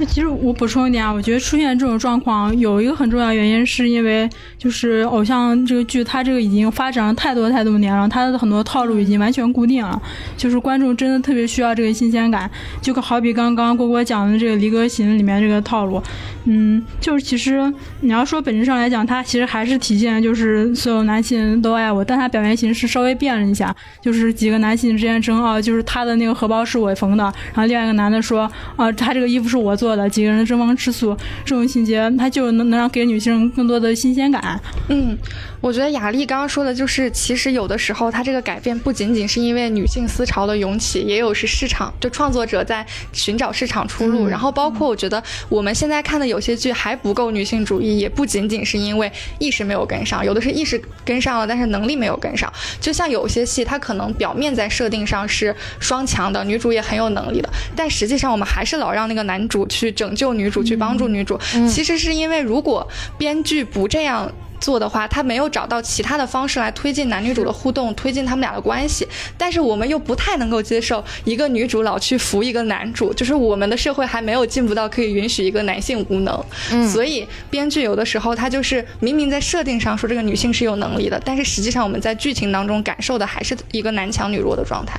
[0.00, 10.00] 那其实我补充一点啊，我觉得出现这种状况有一个很重要原因，是因为就是偶像这个剧，它这个已经发展了太多太多年了，它的很多套路已经完全固定了，
[10.36, 12.50] 就是观众真的特别需要这个新鲜感。
[12.80, 16.02] 就好比刚刚郭郭讲的这个《离歌行》里面这个套路，
[16.44, 22.04] 嗯，就是其实你要说本质上来讲，它其实还是体现就是所有男性都爱我。
[22.08, 34.58] 但他表面形式稍微变了一下，就是几个男性之间争啊，就是他的那个荷包是我缝的，然后另外一个男的说啊，他这个衣服是我做的，几个人争风吃醋，这种情节他就能能让给女性更多的新鲜感。
[34.88, 35.16] 嗯，
[35.60, 52.50] 我觉得雅丽刚刚说的就是，其实有的时候他这个改变不仅仅是因为女性思潮的涌起，也有是市场就创作者在寻找市场出路，然后包括我觉得我们现在看的有些剧还不够女性主义，也不仅仅是因为意识没有跟上，有的是意识跟上了，但是能力没有跟上。
[52.80, 61.38] 就像有些戏，它可能表面在设定上是双强的，女主也很有能力的，但实际上我们还是老让那个男主去拯救女主，去帮助女主。
[61.68, 64.30] 其实是因为如果编剧不这样。
[64.60, 69.06] 做的话，他没有找到其他的方式来推进男女主的互动，推进他们俩的关系。
[69.36, 76.44] 但是我们又不太能够接受一个女主老去扶一个男主，就是我们的社会还没有进步到可以允许一个男性无能。
[76.70, 84.98] 嗯，所以编剧有的时候他就是明明在设定上说这个女性是有能力的，但是实际上我们在剧情当中感受的还是一个男强女弱的状态。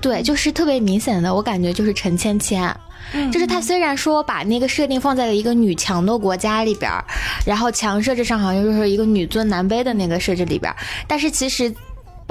[0.00, 2.74] 对，就是特别明显的，我感觉就是陈芊芊。
[3.32, 7.04] 就是他虽然说把那个设定放在了一个女强的国家里边儿，
[7.44, 10.76] 然后强设置上好像就是一个女尊男卑的那个设置里边儿，
[11.08, 11.74] 但是其实。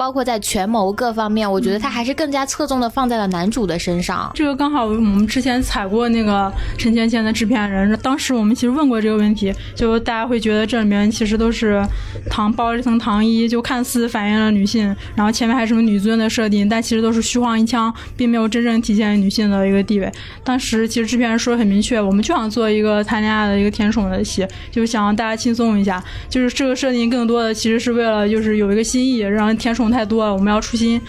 [0.00, 4.30] 包括在权谋各方面，我觉得他还是更加侧重的放在了男主的身上。
[4.34, 11.84] 这个刚好我们之前采过那个陈芊芊的制片人，当时我们其实问过这个问题，就大家会觉得这里面其实都是
[12.30, 20.10] 糖包了一层糖衣，就看似反映了女性，然后前面还是什么女尊的设定，但其实都是虚晃一枪，并没有真正体现女性的一个地位。
[20.42, 29.89] 当时其实制片人说的很明确，我们就想做一个谈恋爱的一个甜宠的戏，就想让大家轻松一下，就是这个设定更多的其实是为了就是有一个新意，让甜宠。
[29.90, 31.00] 太多了，我们要出新，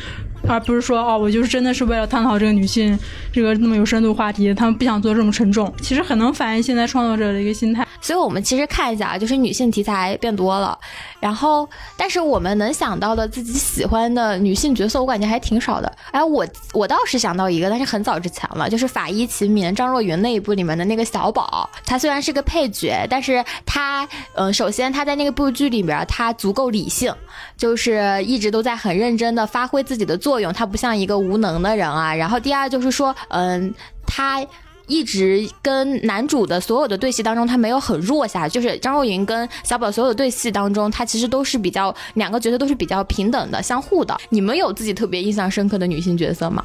[0.47, 2.97] 而不是说哦，我就是真的是为了探讨这个女性
[3.31, 5.71] 这个那么有深度话题，他们不想做这么沉重。
[5.81, 7.87] 其实很能反映现在创作者的一个心态。
[7.99, 10.77] 所以我们其实看一下啊，就是女性题材变多了。
[11.19, 15.91] 然后，但是我们能想到的自己喜欢的女性角色，我感觉还挺少的。
[16.11, 21.69] 哎，我我倒是想到一个，但是很早之前了，就是《法医秦明》张若昀那一部里面的那个小宝。
[21.85, 27.13] 他虽然是个配角，但是他，嗯，首先他在那个部剧里边，他足够理性，
[27.55, 32.15] 就是一直都在很认真的发挥自己的作作用，他不像一个无能的人啊。
[32.15, 33.73] 然后第二就是说，嗯，
[34.07, 34.41] 他。
[34.87, 44.19] 一直跟男主的所有的对戏当中，他没有很弱下，就是张若昀跟小宝所有的对戏当中，他其实都是比较两个角色都是比较平等的、相互的。
[44.29, 46.61] 你们有自己特别印象深刻的女性角色吗？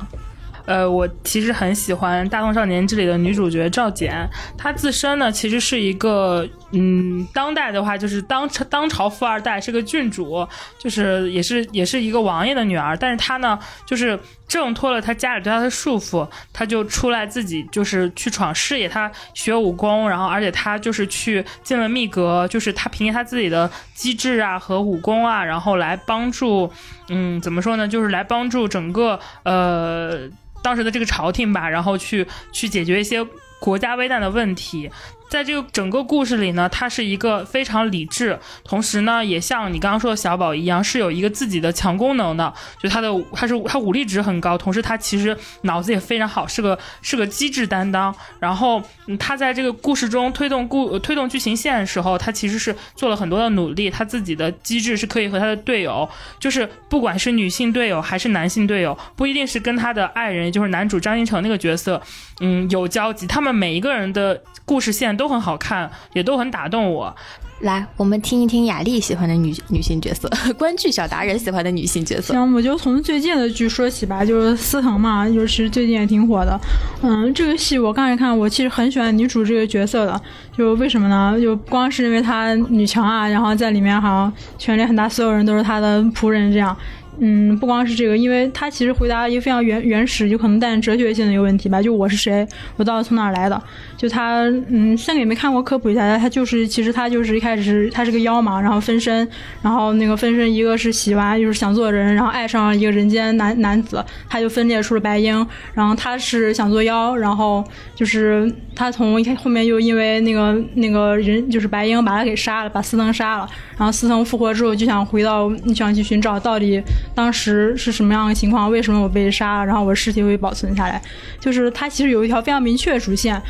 [0.67, 10.47] 呃，我其实很喜欢《大宋少年》这里的女主角赵简，她自身呢其实是一个，嗯，当代的话就是当当朝富二代，是个郡主，
[10.79, 26.73] 就是也是也是一个王爷的女儿，但是她呢就是挣脱了他家里对他的束缚，他就出来自己就是去闯事业，他学武功，然后而且他就是去进了密阁，就是他凭借他自己的机智啊和武功啊，然后来帮助，
[27.09, 30.29] 嗯，怎么说呢，就是来帮助整个呃。
[30.63, 33.25] 当时的这个朝廷吧，然后去去解决一些
[33.61, 34.91] 国家危难的问题。
[35.29, 42.53] 在这个整个故事里呢，他是一个非常理智，同时呢，也像你刚刚说的小宝一样，是有一个自己的强功能的。
[42.81, 48.15] 就他的他是他武力值很高，同时他其实脑子也非常好，是个是个机智担当。
[48.39, 48.81] 然后
[49.19, 53.91] 他在这个故事中推动故推动剧情线的时候，他其实是做了很多的努力。
[53.91, 56.09] 他自己的机智是可以和他的队友，
[56.39, 62.01] 就是不管是女性队友还是男性队友，不一定是跟他的爱人，就是男主张新成那个角色，
[62.41, 63.27] 嗯，有交集。
[63.27, 65.17] 他们每一个人的故事线。
[65.17, 67.15] 都很好看，也都很打动我。
[67.61, 72.35] 来，我们听一听雅丽喜欢的女女性角色， 观剧小达人喜欢的女性角色。
[72.35, 76.61] 行，我就从最近的剧说起吧，就是司藤嘛，就是最近也挺火的。
[77.01, 80.21] 嗯，这个戏我刚才看，我其实很喜欢女主这个角色的。
[80.55, 81.39] 就为什么呢？
[81.41, 86.77] 就光是因为她女强啊，然后在里面好像权力很大，所有人都是她的仆人这样。
[87.19, 91.81] 嗯，不光是这个，因为他其实回答一个非常原原始，有可能带着哲学性的一个问题吧。
[91.81, 93.62] 就我是谁，我到底从哪儿来的？
[93.97, 99.27] 就他，嗯，三个也没看过，科普一下，他就是其实他就是一开始是他是个妖嘛，然后分身，
[99.63, 116.83] 然后那个分身一个是喜欢就是想做人，然后爱上一个人间男男子，他就分裂出了白鹰，然后他是想做妖，然后就是他从后面又因为那个那个人就是白鹰把他给杀了，把司藤杀了，然后司藤复活之后就想回到想去寻找到底。
[117.15, 118.71] 当时是什么样的情况？
[118.71, 119.67] 为什么我被杀了？
[119.67, 121.01] 然后我尸体会保存下来？
[121.41, 123.41] 就是他其实有一条非常明确的主线，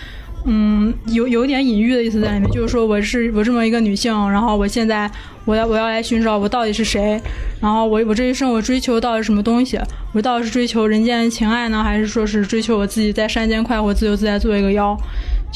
[0.46, 2.50] 嗯，有有点隐喻的意思在里面。
[2.50, 5.10] 就是说我是我这么一个女性，然后我现在
[5.44, 7.20] 我要我要来寻找我到底是谁？
[7.60, 9.78] 然后我我这一生我追求到底什么东西？
[10.14, 14.96] 我到底是追求人间情爱呢，还是说是追求我自己在山间快活、自由自在做一个妖？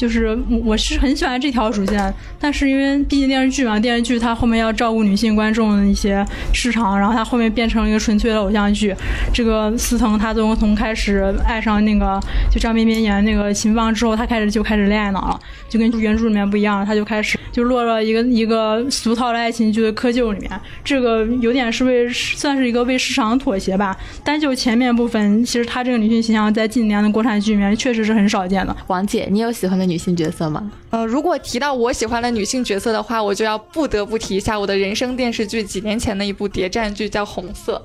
[0.01, 8.95] 就是我是很喜欢这条主线，但是因为毕竟电视剧嘛，电视剧它后面要照顾女性观众的一些市场，然后它后面变成了一个纯粹的偶像剧。
[9.31, 15.39] 这个司藤他从从开始爱上那个就张彬彬演那个秦放之后，他开始就开始恋爱脑了，
[15.71, 20.51] 就跟原著里面不一样，他就开始就落了一个一个俗套的爱情剧的窠臼里面。
[20.83, 23.97] 这个有点是为算是一个为市场妥协吧。
[24.21, 28.75] 单就前面部分，其实她这个女性形象在近年的国产剧里面确实是很少见的。
[28.87, 30.69] 王姐，你有喜欢的女性角色吗？
[30.89, 37.81] 呃，如果提到我喜欢的女性角色的话，我就要不得不提一下我的人生电视剧，几年前的一部谍战剧叫《红色》。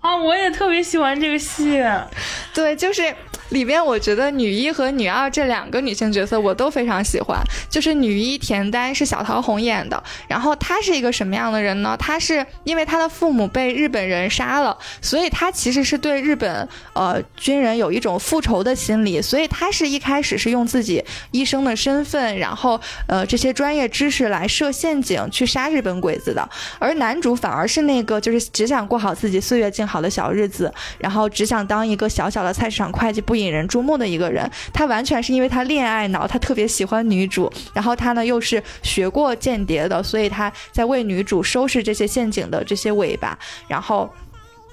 [0.00, 1.82] 啊，我也特别喜欢这个戏。
[2.54, 3.14] 对，就是
[3.50, 7.38] 里边我觉得女一和女二这两个女性角色我都非常喜欢。
[7.68, 11.94] 就是女一田丹是小桃红演的，然后她是一个什么样的人呢？
[11.98, 26.48] 她是因为她的父母被日本人杀了，所以她其实是对日本呃军人有一种复仇的心理，所以她是一开始是用自己医生的身份，然后呃这些专业知识来设陷阱去杀日本鬼子的。
[26.78, 29.89] 而男主反而是那个就是只想过好自己岁月静。
[29.90, 34.48] 好的小日子，然后只想当一个小小的菜市场会计，不引人注目的一个人。
[34.72, 43.36] 他完全是因为他恋爱脑，他特别喜欢女主，然后他呢又是学过间谍的，所以他在为女主收拾这些陷阱的这些尾巴。
[43.66, 44.08] 然后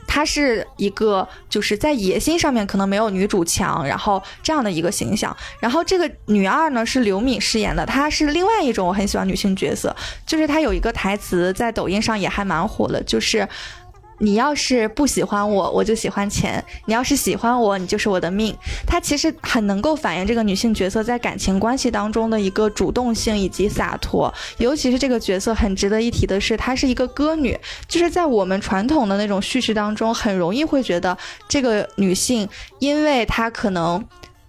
[0.07, 5.35] 他是一个就是在野心上面可能没有女主强，然后这样的一个形象。
[5.59, 13.47] 然后这个女二呢是刘敏饰演的，她是另外一种我很喜欢女性角色，就是她有一个台词在抖音上也还蛮火的，就是。
[14.19, 18.55] 你要是不喜欢我，我就喜欢钱；你要是喜欢我，你就是我的命。
[18.85, 24.33] 她其实很能够反映这个女性角色在感情关系当中的一个主动性以及洒脱。
[24.57, 32.47] 尤其是这个角色很值得一提的是，她是一个歌女，就是在我们传统的那种叙事当中，很容易会觉得这个女性，
[32.79, 34.03] 因为她可能，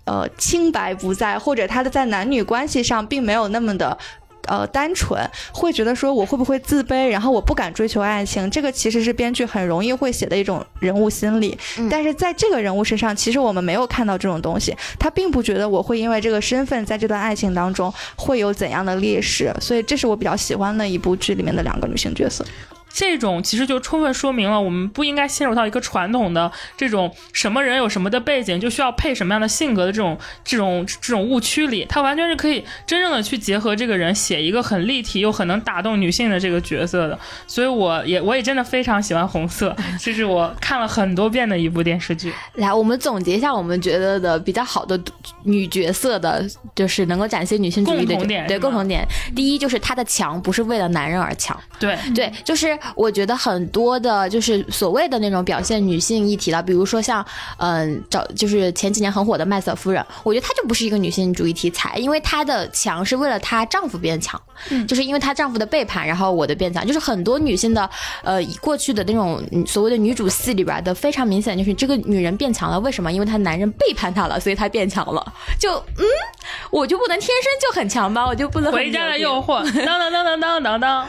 [0.04, 3.98] 呃，清白不在，或者她的在男女关系上并没有那么的。
[4.46, 5.20] 呃，单纯
[5.53, 11.59] 会觉得说我会不会自卑，然后我不敢追求爱情，这个其实是编剧很容易会写的一种人物心理。
[11.90, 22.44] 但是在这个人物身上，其实我们没有看到这种东西，他并不觉得我会因为这个身份在这段爱情当中会有怎样的劣势，所以这是我比较喜欢的一部剧里面的两个女性角色。
[22.90, 31.85] 这种其实就充分说明了，我们不应该陷入到一个传统的这种什么人有什么的背景，就需要配什么样的性格的这种这种这种误区里。
[31.88, 37.18] 他完全是可以真正的去结合这个人，写一个很立体又很能打动女性的这个角色的。
[37.46, 39.70] 所以我也我也真的非常喜欢《红色》，
[40.01, 42.33] 这是我看了很多遍的一部电视剧。
[42.55, 44.98] 来，我们总结一下我们觉得的比较好的
[45.44, 48.46] 女角色的，就是能够展现女性主义的点。
[48.46, 49.07] 对，共同点。
[49.37, 51.59] 第一就是她的强不是为了男人而强。
[51.79, 52.77] 对对，就是。
[52.94, 57.24] 我觉得很多的，就是所谓的那种表现女性议题的，比如说像，
[57.58, 64.40] 嗯，找就是前几年很火的麦瑟夫人，我觉得她就不是一个女性主义题材，因为她的强是为了她丈夫变强，
[64.86, 67.88] 就是因为她丈夫的背叛，然后我的变强，就是很多女性的，
[68.22, 73.12] 呃，过去的那种所谓的女主戏里边的非常明显，就是这个女人变强了，为什么？
[73.12, 75.32] 因为她男人背叛她了，所以她变强了。
[75.58, 76.04] 就嗯，
[76.70, 78.26] 我就不能天生就很强吗？
[78.26, 81.08] 我就不能回家的诱惑，当当当当当当当。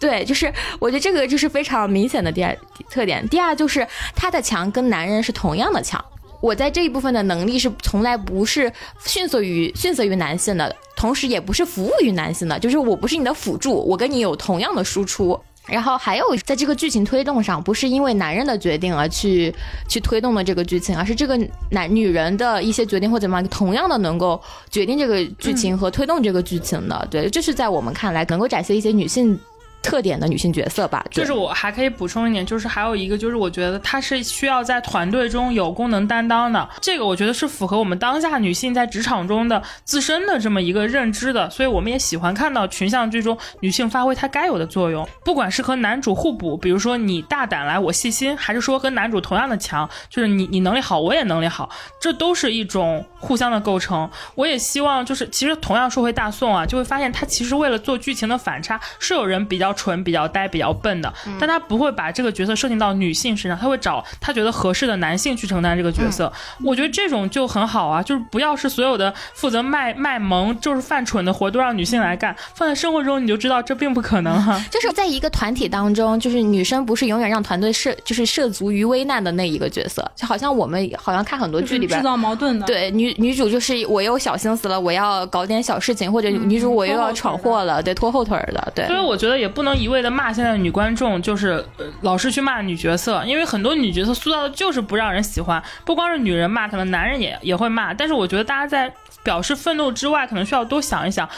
[0.00, 2.56] 对，就是我觉得这个就是非常明显的第二
[2.90, 3.26] 特点。
[3.28, 6.02] 第二就是她的强跟男人是同样的强。
[6.40, 8.72] 我在这一部分的能力是从来不是
[9.04, 12.56] 逊色于逊色于男性的，同时也不是服务于男性的。
[12.56, 15.38] 就是我不是你的辅助，我跟你有同样的输出。
[15.66, 19.52] 然后还有在这个剧情推动上，不是因为男人的决定而去
[19.88, 21.36] 去推动的这个剧情，而是这个
[21.72, 27.06] 男女人的一些决定或怎么样，同样的能够决定这个剧情和推动这个剧情的。
[27.10, 29.38] 对，这是在我们看来能够展现一些女性。
[29.82, 54.10] 特点的女性角色吧，就是我还可以补充一点，就是还有一个就是我觉得她是需要在团队中有功能担当的，这个我觉得是符合我们当下女性在职场中的自身的这么一个认知的，所以我们也喜欢看到群像剧中女性发挥她该有的作用，不管是和男主互补，比如说你大胆来我细心，还是说跟男主同样的强，就是你你能力好我也能力好，这都是一种互相的构成。
[54.34, 59.67] 我也希望就是其实同样说回大宋啊，就会发现他其实为了做剧情的反差，是有人比较。
[59.72, 66.32] 纯比较呆、比较笨的，但他不会把这个角色设定到女性身上，他会找他觉得合适的男性去承担这个角色。
[66.64, 74.60] 我觉得这种就很好啊，就是不要是所有的负责卖卖萌、就是犯蠢的活都让女性来干，放在生活中你就知道这并不可能哈。
[74.70, 88.86] 就是在一个团体当中，就是女生不是永远让团队涉就是涉足于危难的那一个角色，就好像我们好像看很多剧里边制造矛盾的，对女女主就是我又小心思了，我要搞点小事情，或者女主我又要闯祸了，对拖后腿的，对。
[88.86, 89.57] 所以我觉得也不。
[89.58, 97.92] 不能一味的骂现在的女观众，就是、呃老是去骂女角色，因为很多女角色塑造的就是不让人喜欢，不光是女人骂可能，男人也也会骂。
[97.92, 98.94] 但是我觉得大家在
[99.24, 101.28] 表示愤怒之外，可能需要多想一想，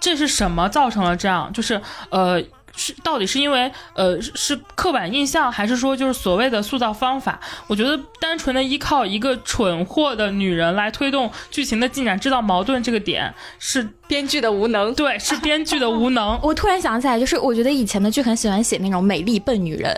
[0.00, 1.52] 这是什么造成了这样？
[1.52, 2.42] 就是呃。
[2.78, 7.38] 是到底是因为呃是是刻板印象，还是说就是所谓的塑造方法？
[7.66, 14.94] 我觉得单纯的依靠一个蠢货的女人来推动剧情的进展，制造矛盾这个点是编剧的无能。
[14.94, 16.38] 对，是编剧的无能。
[16.42, 19.92] 我突然想起来，就是我觉得以前的剧很喜欢写那种美丽笨女人，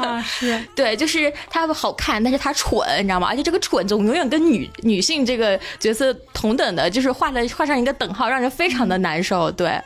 [0.00, 3.28] 啊， 是对，就是她好看，但是她蠢，你知道吗？
[3.28, 9.50] 而且这个蠢总永远跟女女性这个角色同等的，就是画的画上一个等号，让人非常的难受。
[9.50, 9.80] 对，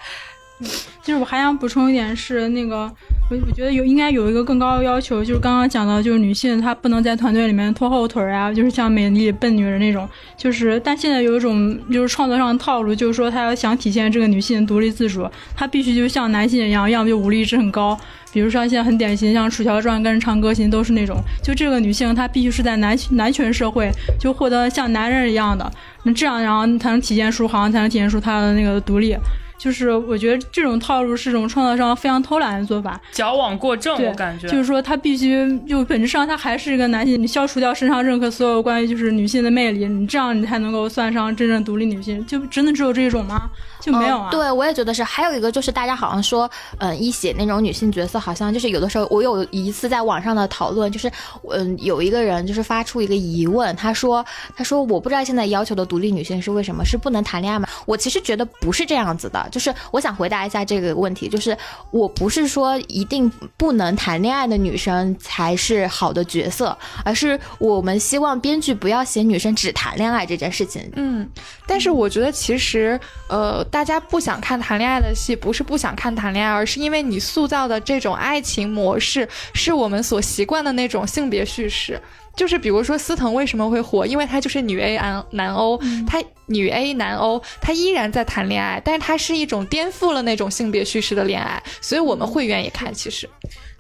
[1.03, 2.91] 就是我还想补充一点是那个，
[3.31, 17.99] 我我觉得有应该有一个更高的要求，就是刚刚讲到，就是女性她不能在团队里面拖后腿啊，就是像美丽笨女人那种，就是但现在有一种就是创作上的套路，就是说她要想体现这个女性独立自主，她必须就像男性一样，要么就武力值很高。
[18.31, 23.91] 比如说现在很典型，像《楚乔传》跟《长歌行》都是那种，就这个女性她必须是在男男权社会
[24.21, 25.71] 就获得像男人一样的，
[26.03, 29.17] 那这样然后才能体现出好像才能体现出她的那个独立。
[29.59, 43.51] 就是我觉得这种套路是一种创造上非常偷懒的做法，矫枉过正，我感觉就是说他必须就本质上他还是一个男性，你消除掉身上任何所有关于就是女性的魅力，你这样你才能够算上真正独立女性，就真的只有这种吗？
[43.91, 44.29] 就没有啊？
[44.29, 45.03] 嗯对，我也觉得是。
[45.03, 51.11] 还有一个就是大家好像说，嗯，一写那种女性角色，好像就是有的时候，我有一次在网上的讨论，就是
[51.51, 54.25] 嗯，有一个人就是发出一个疑问，他说，
[54.57, 57.69] 他说我不知道现在要求的独立女性是为什么，是不能谈恋爱吗？
[57.87, 61.57] 我其实觉得不是这样子的，就是我想回答一下这个问题，就是
[61.91, 70.91] 我不是说一定不能谈恋爱的女生才是好的角色，而是我们希望编剧不要写女生只谈恋爱这件事情。
[70.97, 71.29] 嗯，
[71.67, 82.01] 但是我觉得其实，呃，大家不想看谈恋爱的戏，不是不想看谈恋爱，而是因为你塑造的这种爱情模式，是我们所习惯的那种性别叙事。
[82.37, 85.77] 就是比如说司藤为什么会火，因为她就是女 A 男男欧，
[86.07, 92.95] 她女 A 男欧，她依然在谈恋爱，但是她是一种颠覆了那种性别叙事的恋爱，所以我们会愿意看。
[92.95, 93.29] 其实，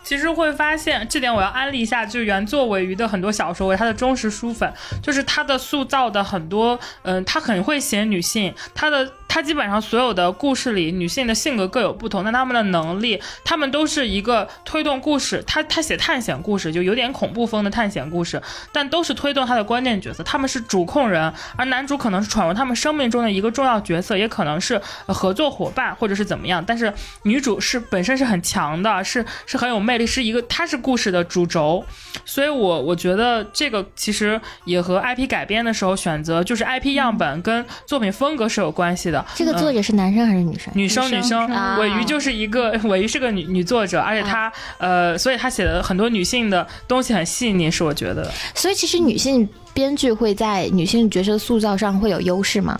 [0.02, 4.72] 其实会发现，这点我要安利一下，就是原作尾鱼的很多小说，为他的忠实书粉，
[5.02, 15.42] 就是他的塑造的很多，嗯，他很会写女性，他的他基本上所有的故事里，女性的性格各有不同，但他们的能力，他们都是一个推动故事。
[15.46, 18.40] 他他写探险故事，就有点恐怖风的探险故事，
[18.72, 26.64] 但都是推动他的关键角色，他们是主控人，而男主可能是闯入他们生命中的一个重要角色，也可能是合作伙伴或者是怎么样。
[26.64, 26.92] 但是
[27.24, 31.82] 女主是本身是很强的，是是很有魅力，是一个它是故事的主轴，
[32.24, 39.24] 所以我我觉得这个其实也和 IP 改编的时候选择就是 IP 样本跟作品风格是有关系的。
[39.34, 40.72] 这个作者是男生还是女生？
[40.74, 48.30] 女生，女生女生啊，尾鱼就是一个 尾鱼是个女女作者，而且她呃，所以她写的很多女性的东西很细腻，是我觉得。
[48.54, 52.78] 所以其实女性编剧会在女性角色塑造上会有优势吗？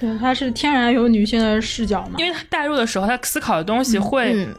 [0.00, 2.14] 对，她是天然有女性的视角嘛。
[2.18, 4.54] 因为她代入的时候，她思考的东西会，嗯，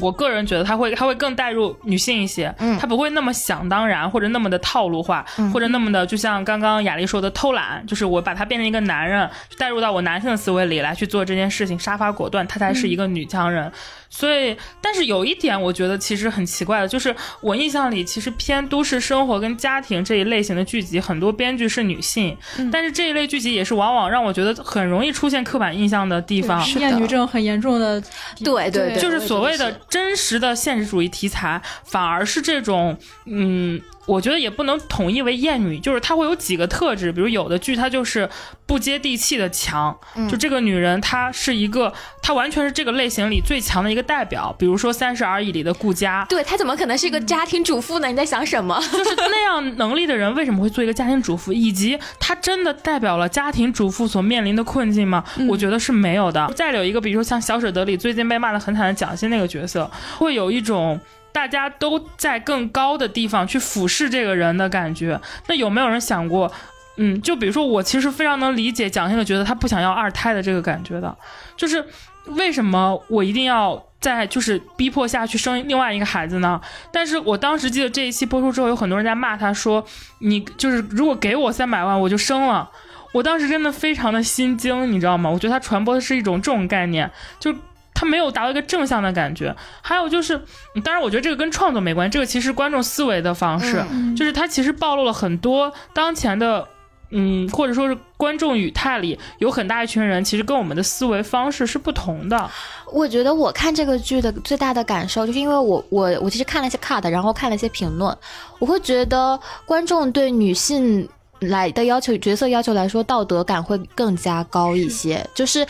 [0.00, 2.78] 我个人觉得他会，他会更带入女性一些，嗯。
[2.78, 5.50] 她不会那么想当然，或者那么的套路化，嗯。
[5.52, 13.70] 或者那么的就像刚刚雅丽说的偷懒，就是我把他变成一个男人，带入到我男性的思维里来去做这件事情，杀伐果断，他才是一个女强人。
[14.16, 22.36] 所以，但是有一点我觉得其实很奇怪的，就是我印象里其实偏都市生活跟家庭这一类型的剧集，很多编剧是女性，
[22.70, 26.64] 但是这一类剧集也是往往让我觉得很容易出现刻板印象的地方。
[26.64, 28.00] 是厌女症很严重的，
[28.38, 32.96] 对对对，就是所谓的真实的现实主义题材，反而是这种，
[33.26, 38.28] 嗯，我觉得也不能统一为厌女，就是她会有几个特质，比如有的剧她就是
[38.66, 41.92] 不接地气的强，嗯就这个女人她是一个，
[42.22, 46.26] 她完全是这个类型里最强的一个代表，比如说《三十而已》里的顾佳。
[46.28, 48.08] 对她怎么可能是一个家庭主妇呢？
[48.08, 48.78] 你在想什么？
[48.92, 55.24] 就是那样能力的人为什么会做一个家庭主妇，以及她真的代表了家庭主妇所面临的困境吗？
[55.48, 56.52] 我觉得是没有的。
[56.54, 61.00] 再有一个，比如说像《小舍得》里最近被骂的很惨的蒋欣那个角色，会有一种。
[61.34, 66.50] 大家都在更高的地方去俯视这个人的感觉，那有没有人想过，
[66.96, 71.14] 嗯，就比如说我其实非常能理解蒋欣的觉得他不想要二胎的这个感觉的，
[71.56, 71.84] 就是
[72.26, 76.60] 为什么我一定要在就是逼迫下去生另外一个孩子呢？
[76.92, 79.84] 但是我当时记得这一期播出之后，有很多人在骂他说，
[80.20, 82.70] 你就是如果给我三百万，我就生了。
[83.12, 85.30] 我当时真的非常的心惊，你知道吗？
[85.30, 87.54] 我觉得他传播的是一种这种概念，就
[87.94, 89.54] 他没有达到一个正向的感觉。
[89.80, 90.38] 还有就是，
[90.82, 93.82] 当然我觉得这个跟创作没关系，这个其实是观众思维的方式，
[94.16, 96.68] 就是他其实暴露了很多当前的。
[97.16, 102.50] 嗯，或者说是观众语态里有很大一群人，其实跟我们的思维方式是不同的。
[102.90, 108.16] 我觉得我看这个剧的最大的感受，就是因为我我我其实看了一些 cut，然后看了一些评论，
[108.58, 111.08] 我会觉得观众对女性。
[111.48, 115.24] 来的要求，角色要求来说，道德感会更加高一些。
[115.34, 115.66] 就是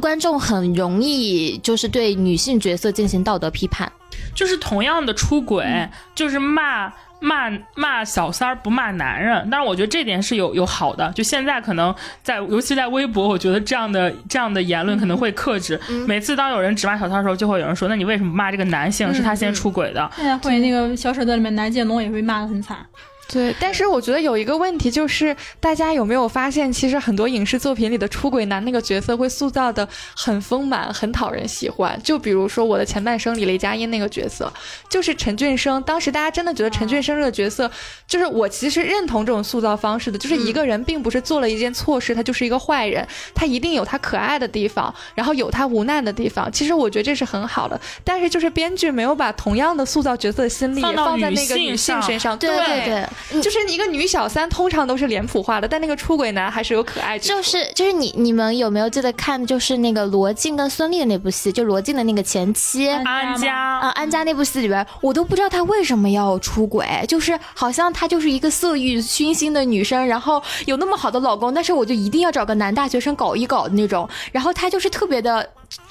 [0.00, 3.90] 观众很容易就是对女性角色进行道德批判。
[4.34, 9.46] 就是同样的出轨，就是骂骂骂小三儿不骂男人。
[9.50, 11.10] 但是我觉得这点是有有好的。
[11.12, 15.78] 就现在可能在，尤其在微博，我觉得这样的这样的言论可能会克制。
[16.06, 19.12] 每次当有人指骂小三儿的时候，就会有人说：“那你为什么骂这个男性？
[19.12, 22.78] 是他先出轨的？”现在会那个小舍得里面南建龙也会骂的很惨。
[23.28, 32.00] 对，但是我觉得有一个问题就是，大家有没有发现，其实很多影视作品里的出轨男那个角色会塑造的很丰满，很讨人喜欢。
[32.04, 34.52] 就比如说《我的前半生》里雷佳音那个角色，
[34.88, 35.82] 就是陈俊生。
[35.82, 37.68] 当时大家真的觉得陈俊生这个角色，
[38.06, 46.50] 就是我其实认同这种塑造方式的，就是一个人并不是做了一件错事，他就是一个坏人，他一定有他可爱的地方，然后有他无奈的地方。
[46.52, 52.38] 其实我觉得这是很好的，但是就是编剧没有把同样的塑造角色的心力放在那个女性身上。
[52.38, 53.04] 对对对。
[53.42, 57.18] 就是一个女小三，通常都是脸谱化的，但那个出轨男还是有可爱。
[57.18, 62.88] 就是就是你你们有没有记得看，就是那个罗晋跟孙俪的那部戏，就罗晋的那个前妻？
[62.88, 75.48] 安家啊，安家那部戏里边，我都不知道他为什么要出轨，就是好像她就是一个色欲熏心的女生，然后有那么好的老公，但是我就一定要找个男大学生搞一搞的那种，然后她就是特别的。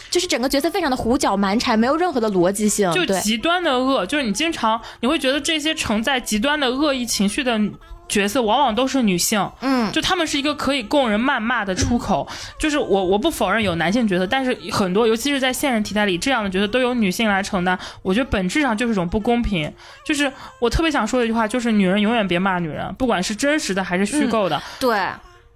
[0.09, 4.05] 就是整个角色非常的胡搅蛮缠，没有任何的逻辑性，就极端的恶。
[4.05, 7.59] 就是你经常你会觉得这些承载极端的恶意情绪的
[8.07, 9.49] 角色，往往都是女性。
[9.61, 12.27] 嗯，就他们是一个可以供人谩骂的出口。
[12.59, 17.77] 就是我我不否认有男性角色，但是很多，尤其是在现实题材里，这样的角色都由女性来承担。
[18.03, 19.71] 我觉得本质上就是一种不公平。
[20.05, 24.61] 就是我特别想说的一句话，就是女人永远别骂女人，不管是真实的还是虚构的。
[24.79, 24.97] 对。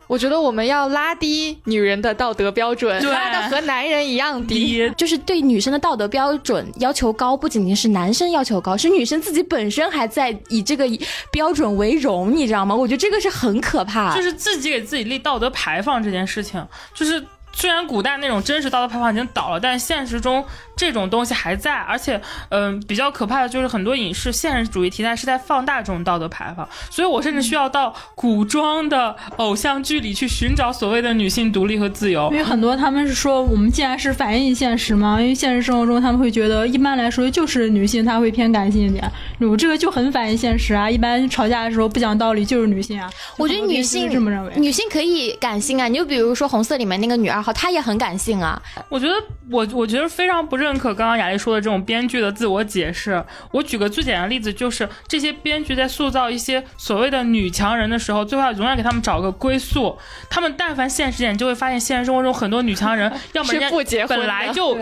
[0.09, 4.91] 我觉得我们要拉低女人的道德标准，拉的和男人一样低。
[4.97, 10.83] 就是对女生的道德标准要求高，不仅仅是男生要求高，是女生自己本身还在以这个
[11.31, 12.75] 标准为荣，你知道吗？
[12.75, 14.15] 我觉得这个是很可怕。
[14.15, 17.23] 就是自己给自己立道德牌坊这件事情，就是。
[17.51, 20.45] 虽然古代那种真实道德牌坊已经倒了，但现实中
[20.79, 32.29] 这种东西还在，而且，嗯，比较可怕的就是很多影视现实主义题材是在放大这种道德牌坊，所以我甚至需要到古装的偶像剧里去寻找所谓的女性独立和自由。
[32.31, 40.89] 因为很多他们是说，我们既然是反映现实嘛，因为现实生活中他们会觉得，一般来说就是女性她会偏感性一点，我这个就很反映现实啊。
[40.89, 43.11] 一般吵架的时候不讲道理就是女性啊。
[43.35, 45.89] 我觉得女性这么认为，女性可以感性啊。
[45.89, 47.39] 你就比如说红色里面那个女二。
[47.41, 48.61] 号，她也很感性啊。
[48.89, 49.13] 我觉得，
[49.49, 53.23] 我我觉得非常不认可刚刚雅丽说的这种编剧的自我解释。
[53.51, 59.97] 我举个最简单的例子，就是这些编剧在塑造一些所谓的女强人的时候，最后永远给他们找个归宿。
[60.29, 64.77] 他们但凡现实点，就会发现现实生活中很多女强人， 要么人家不结婚，本来就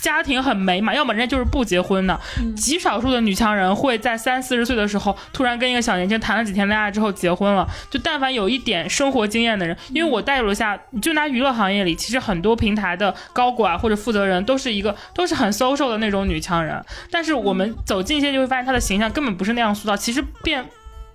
[0.00, 2.18] 家庭很美满，要么人家就是不结婚的。
[2.56, 7.66] 极少数的女强人会在三四十岁的时候，突然跟一个小年轻谈了几天恋爱之后结婚了。
[7.90, 20.64] 就但凡有一点生活经验的人，因为我带入了下，就拿娱乐行业里，其实很多平台的高管或者负责人都是一个都是很 social 的那种女强人，但是我们走近一些就会发现她的形象根本不是那样塑造，其实变。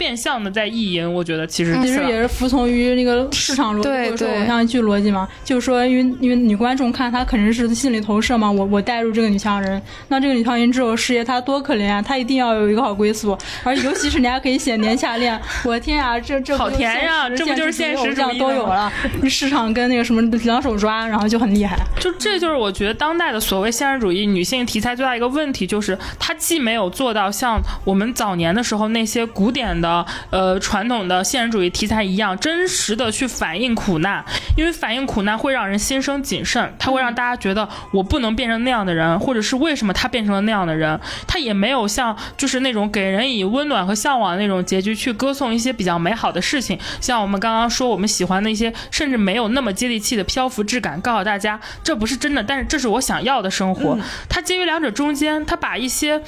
[0.02, 18.92] 变相的在意淫，我觉得其实其实也是服从于那个市场逻辑或者说偶像剧逻辑嘛，就是说，因为因为女观众看她肯定是心理投射嘛，我我带入这个女强人，那这个女强人之后事业她多可怜啊，她一定要有一个好归宿，而尤其是人家可以写年下恋，我的天啊，这这好甜呀，这不就是现实这样都有了，
[19.30, 29.91] 市场跟那个什么两手抓，然后就很厉害，就这就是我觉得当代的所谓现实主义女性题材最大一个问题，就是它既没有做到像我们早年的时候那些古典的。
[30.30, 34.24] 呃，传统的现实主义题材一样，真实的去反映苦难，
[34.58, 41.00] 因为反映苦难会让人心生谨慎，它会让大家觉得我不能变成那样的人，或者是为什么他变成了那样的人。
[41.28, 53.98] 他也没有像就是那种给人以温暖和向往的那种结局去歌颂一些比较美好的事情，像我们刚刚说我们喜欢的一些甚至没有那么接地气的漂浮质感，告诉大家这不是真的，但是这是我想要的生活。
[54.30, 56.22] 它介于两者中间，它把一些。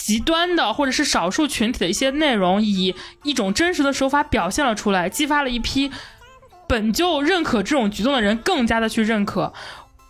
[0.00, 2.94] 极端的或者是少数群体的一些内容，以
[3.24, 5.90] 一种真实的手法表现了出来，激发了一批
[6.68, 9.52] 本就认可这种举动的人更加的去认可，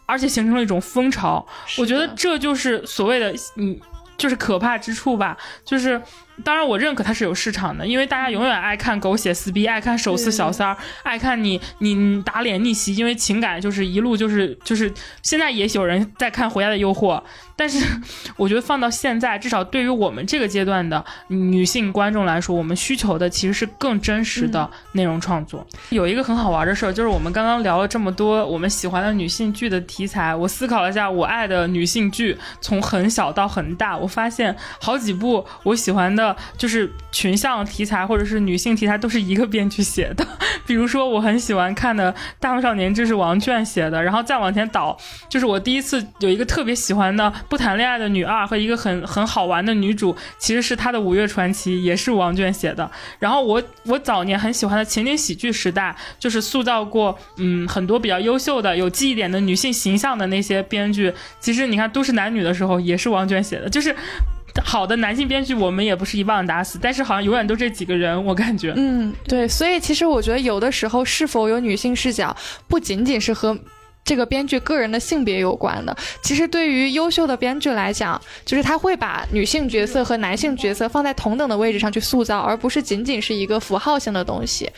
[0.06, 1.44] 而且形成了一种风潮。
[1.78, 3.80] 我觉得这就是所谓的嗯，
[4.16, 5.36] 就是可怕之处吧。
[5.64, 6.00] 就是
[6.44, 17.16] 当然我认可它是有市场的，因为大家永远爱看狗血撕逼，爱看手撕小三儿，爱看你你打脸逆袭，因为情感就是一路就是就是现在也有人在看《回家的诱惑》。
[17.58, 17.84] 但是，
[18.36, 25.66] 我觉得放到现在，至少对于我们这个阶段的女性观众来说，我们需求的其实是更真实的内容创作。
[25.88, 40.24] 有一个很好玩的事儿，就是我们刚刚聊了这么多我们喜欢的女性剧的题材，我思考了一下，我爱的女性剧从很小到很大，我发现好几部我喜欢的，就是群像题材或者是女性题材，都是一个编剧写的。
[40.64, 44.00] 比如说，我很喜欢看的《大话少年》，这是王倦写的。
[44.00, 44.96] 然后再往前倒，
[45.28, 47.32] 就是我第一次有一个特别喜欢的。
[47.48, 52.90] 不谈恋爱的女二和一个很很好玩的女主，其实是她的《五月传奇》，也是王娟写的。
[53.18, 63.68] 然后我我早年很喜欢的情景喜剧时代，就是塑造过嗯很多比较优秀的、有记忆点的女性形象的那些编剧，其实你看都市男女的时候，也是王娟写的。
[63.68, 63.94] 就是
[64.64, 68.74] 好的男性编剧，我们也不是一棒打死，但是好像永远都这几个人，我感觉。
[68.76, 69.48] 嗯，对。
[69.48, 72.36] 所以其实我觉得有的时候是否有女性视角，
[72.66, 73.58] 不仅仅是和。
[74.08, 84.70] 这个编剧个人的性别有关的，其实对于优秀的编剧来讲，就是他会把女性角色和男性角色放在同等的位置上去塑造，而不是仅仅是一个符号性的东西。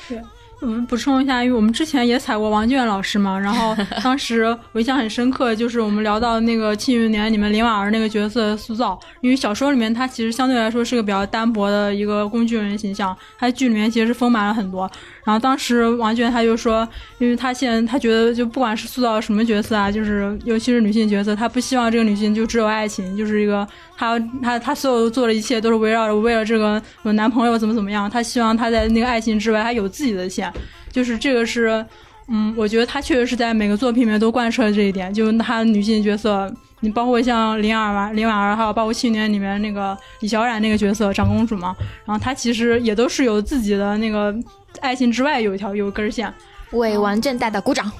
[0.66, 14.90] 们补充一下，因为我们之前也采过王俊老师嘛，然后 当时我印象很深刻，就是我们聊到那个《庆余年》里面林婉儿那个角色塑造，因为小说里面她其实相对来说是个比较单薄的一个工具人形象，她剧里面其实是丰满了很多。
[15.24, 16.86] 然后当时王俊他就说，
[17.18, 30.49] 因为他现在他觉得就不管是塑造什么角色啊，就是尤其是女性角色，他不希望这个女性就只有爱情，就是一个他他他所有做的一切都是围绕着为了这个我男朋友怎么怎么样，他希望他在那个爱情之外还有自己的线。
[30.92, 31.84] 就是这个是，
[32.28, 35.12] 嗯，我觉得他确实是在每个作品里面都贯彻了这一点。
[35.12, 41.74] 就是他女性角色，你包括像林儿嘛、林婉儿，还有包括《去年》里面那个李小冉那个角色长公主嘛，
[42.04, 44.34] 然后她其实也都是有自己的那个
[44.80, 46.32] 爱情之外有一条有根线。
[46.70, 47.90] 为王震大大鼓掌。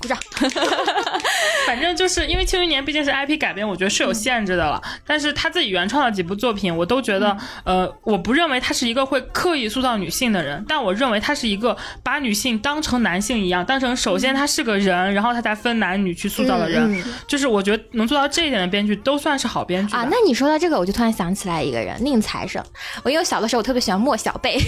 [0.00, 0.18] 鼓掌，
[1.66, 4.80] 反正就是因为《庆余年》毕竟是 IP 改编，我觉得是有限制的了。
[5.06, 17.02] 但是他自己原创的几部作品，我都觉得，呃，我不认为他是一个会刻意塑造女性的人，但我认为他是一个把女性当成男性一样，当成首先他是个人，然后他才分男女去塑造的人。
[17.26, 20.06] 就是我觉得能做到这一点的编剧，都算是好编剧啊。
[20.10, 22.62] 那你说到这个，我就突然想起来一个人，宁财神。
[23.02, 24.58] 我因为小的时候我特别喜欢莫小贝，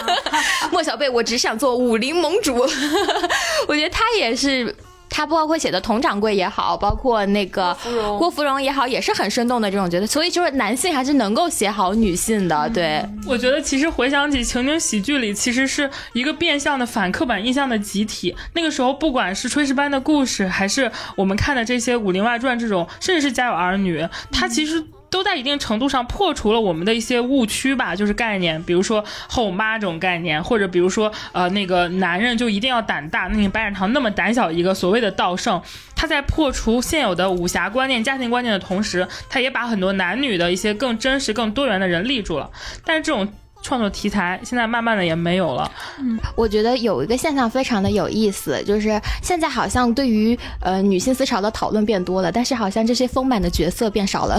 [0.70, 2.54] 莫小贝，我只想做武林盟主。
[3.66, 4.74] 我觉得他也是。
[5.08, 7.76] 他包括写的佟掌柜也好，包括那个
[8.18, 10.06] 郭芙蓉也好，也是很生动的这种角色。
[10.06, 12.68] 所以就是男性还是能够写好女性的。
[12.70, 18.34] 对，我觉得其实回想起情景喜剧里，其实是一个变相的反刻板印象的集体。
[18.54, 24.02] 那个时候，不管是炊事班的故事，还是我们看的这些《武林外传》这种，甚至是《家有儿女》，
[24.32, 24.84] 它其实。
[25.14, 35.62] 都在一定程度上破除了我们的一些误区吧，就是概念，比如说后妈这种概念，或者比如说呃那个男人就一定要胆大，那你白展堂那么胆小一个所谓的道圣，
[35.94, 42.50] 他在破除现有的武侠观念、家庭观念的同时，他也把很多男女的一些更真实、更多元的人立住了，
[42.84, 43.32] 但是这种。
[43.64, 45.68] 创作题材现在慢慢的也没有了。
[45.98, 54.38] 嗯，我觉得有一个现象非常的有意思，就是现在好像对于呃女性思潮的讨论变多了，但是好像这些丰满的角色变少了。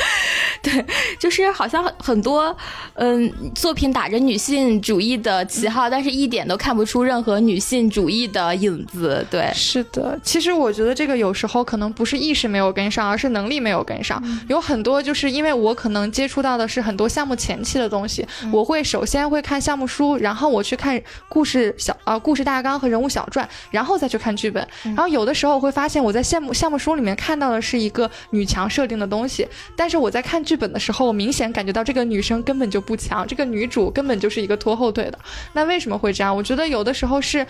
[0.62, 0.82] 对，
[1.18, 2.56] 就是好像很多
[2.94, 9.24] 嗯作品打着女性主义的旗号，但是一点都看不出任何女性主义的影子。
[9.30, 10.18] 对，是的。
[10.22, 14.22] 其实我觉得这个有时候可能不是意识没有跟上，而是能力没有跟上。
[14.48, 18.26] 有很多就是因为我可能接触到的是很多项目前期的东西。
[18.54, 24.64] 我会首先会看项目书，然后我去看故事小啊故事大纲和人物小传，然后再去看剧本。
[24.84, 35.18] 然后有的时候我会发现我在项目项目书里面看到的是一个女强设定的东西，但是我在看剧本的时候，我明显感觉到这个女生根本就不强，这个女主根本就是一个拖后腿的。
[35.54, 36.36] 那为什么会这样？
[36.36, 37.44] 我觉得有的时候是，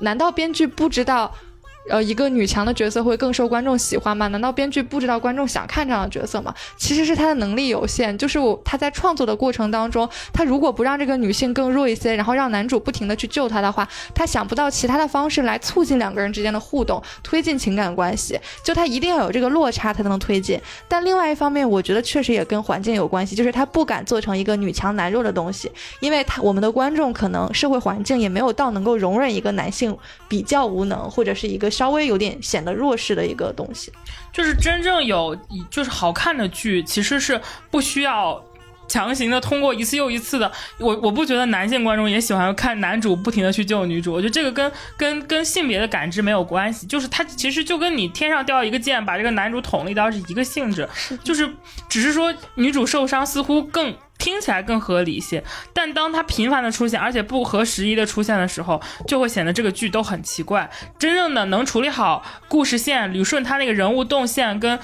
[0.00, 1.32] 难道编剧不知道？
[1.90, 4.28] 呃，一个女强的角色会更受观众喜欢吗？
[4.28, 6.54] 难道编剧不知道观众想看这样的角色吗？
[6.76, 20.60] 其实是他的能力有限，就是我他在创作的过程当中，他如果不让这个女性更弱一些，然后让男主不停的去救她的话，他想不到其他的方式来促进两个人之间的互动，推进情感关系，就他一定要有这个落差才能推进。
[20.86, 25.68] 但另外一方面，我觉得确实也跟环境有关系，就是他不敢做成一个女强男弱的东西，
[25.98, 29.96] 因为他我们的观众可能社会环境也没有到能够容忍一个男性
[30.28, 31.68] 比较无能或者是一个。
[31.80, 33.90] 稍微有点显得弱势的一个东西，
[34.34, 35.34] 就是真正有
[35.70, 38.38] 就是好看的剧，其实是不需要
[38.86, 40.52] 强行的通过一次又一次的。
[40.76, 50.86] 我我不觉得男性观众也喜欢看男主不停的去救女主，我觉得这个跟跟跟性别的感知没有关系，就是他其实就跟你天上掉一个箭把这个男主捅了一刀是一个性质，
[51.24, 51.50] 就是
[51.88, 53.96] 只是说女主受伤似乎更。
[54.20, 55.42] 听起来更合理一些。
[55.72, 60.70] 但当它频繁的出现，而且不合时宜的出现的时候，就会显得这个剧都很奇怪。
[60.96, 64.78] 真正的能处理好故事线、捋顺他那个人物动线跟。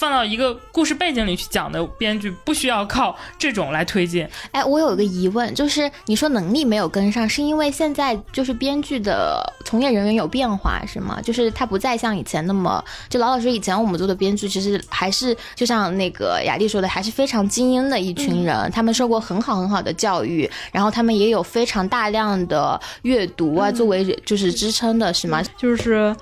[0.00, 4.26] 放到一个故事背景里去讲的编剧，不需要靠这种来推进。
[4.50, 11.20] 哎，我有一个疑问，就是你说能力没有跟上，是因为现在就是编剧的从业人员有变化，是吗？
[11.20, 13.52] 就是他不再像以前那么就老老实实。
[13.52, 25.42] 以前我们做的编剧，其实还是就像那个雅丽说的，还是非常精英的一群人，他们受过很好很好的教育，然后他们也有非常大量的阅读啊作为就是支撑的，是吗？
[25.58, 26.16] 就是。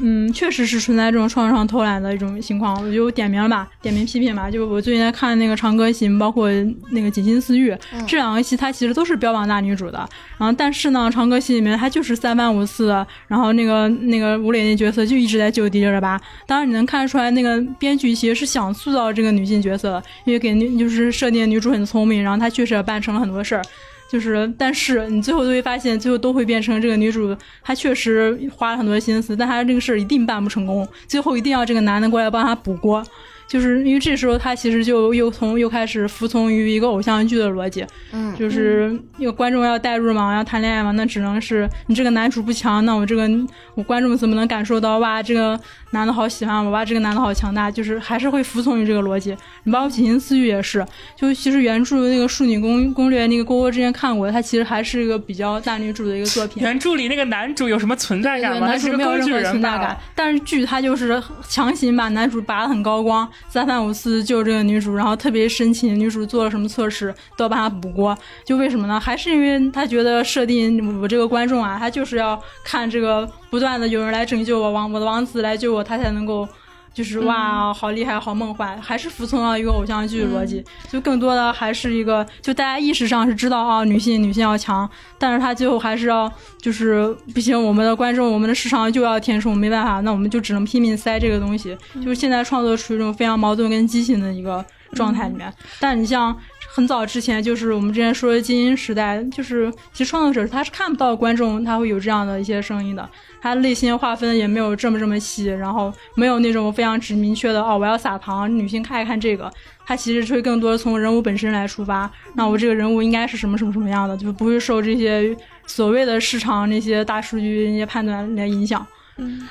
[0.00, 4.50] 嗯，确实是存在这种创作上偷懒的一种情况，我就点名了吧，点名批评吧。
[4.50, 6.50] 就我最近在看那个《长歌行》，包括
[6.90, 7.70] 那个《锦心似玉》
[8.06, 9.98] 这两个戏，它其实都是标榜大女主的。
[10.36, 12.88] 然后，但是呢，《长歌行》里面它就是三番五次，
[13.28, 16.20] 然后那个那个吴磊那角色就一直在救迪丽热巴。
[16.46, 23.62] 当然，你能看出来那个编剧其实是想塑造这个女性角色，因为给女就是设定女主很聪明，然后她确实也办成了很多事儿。
[24.08, 33.04] 就是，但是你最后都会发现，最后都会变成这个女主，她确实花了很多心思，但她这个事儿一定办不成功，最后一定要这个男的过来帮她补锅。
[33.46, 43.28] 就是因为这时候他其实就又从又开始服从于一个偶像剧的逻辑，嗯，就是因为观众要代入嘛，要谈恋爱嘛，那只能是你这个男主不强，那我这个
[43.74, 45.60] 我观众怎么能感受到哇这个
[45.94, 49.34] 男的好喜欢我，哇这个男的好强大，就是还是会服从于这个逻辑。
[49.62, 50.84] 你包括《锦心似玉》也是，
[51.16, 56.62] 就其实原著那个《庶女攻攻略》那个郭郭之前看过，它其实还是一个比较大女主的一个作品。
[56.62, 58.66] 原著里那个男主有什么存在感吗？
[58.66, 63.26] 男主没有任何存在感，但是剧他就是强行把男主拔得很高光。
[63.48, 68.98] 三番五次救这个女主，然后特别深情，女主做了什么错事都要帮他补锅，就为什么呢？
[68.98, 76.48] 还是因为他觉得设定我这个观众啊，他就是要看这个不断的有人来拯救我，王我的王子来救我，他才能够。
[76.94, 86.32] 就是哇，好厉害，好梦幻，还是服从了一个偶像剧逻辑，就更多的还是一个，就大家意识上是知道啊，女性女性要强，但是他最后还是要，
[86.62, 95.52] 就是不行，我们的观众，我们的市场就要填充，没办法，那我们就只能拼命塞这个东西，就是现在创作处于一种非常矛盾跟畸形的一个状态里面。
[95.80, 96.38] 但你像
[96.76, 103.08] 很早之前，就是我们之前说的精英时代，就是其实创作者他是看不到观众他会有这样的一些声音的。
[103.40, 109.48] 他内心划分也没有这么这么细，然后没有那种非常只明确的哦，我要撒糖，女性看一看这个。
[109.86, 118.84] 他其实会更多从人物本身来出发，那我这个人物应该是什么什么什么样的，就不会受这些所谓的市场那些大数据那些判断来影响。
[119.16, 119.48] 嗯，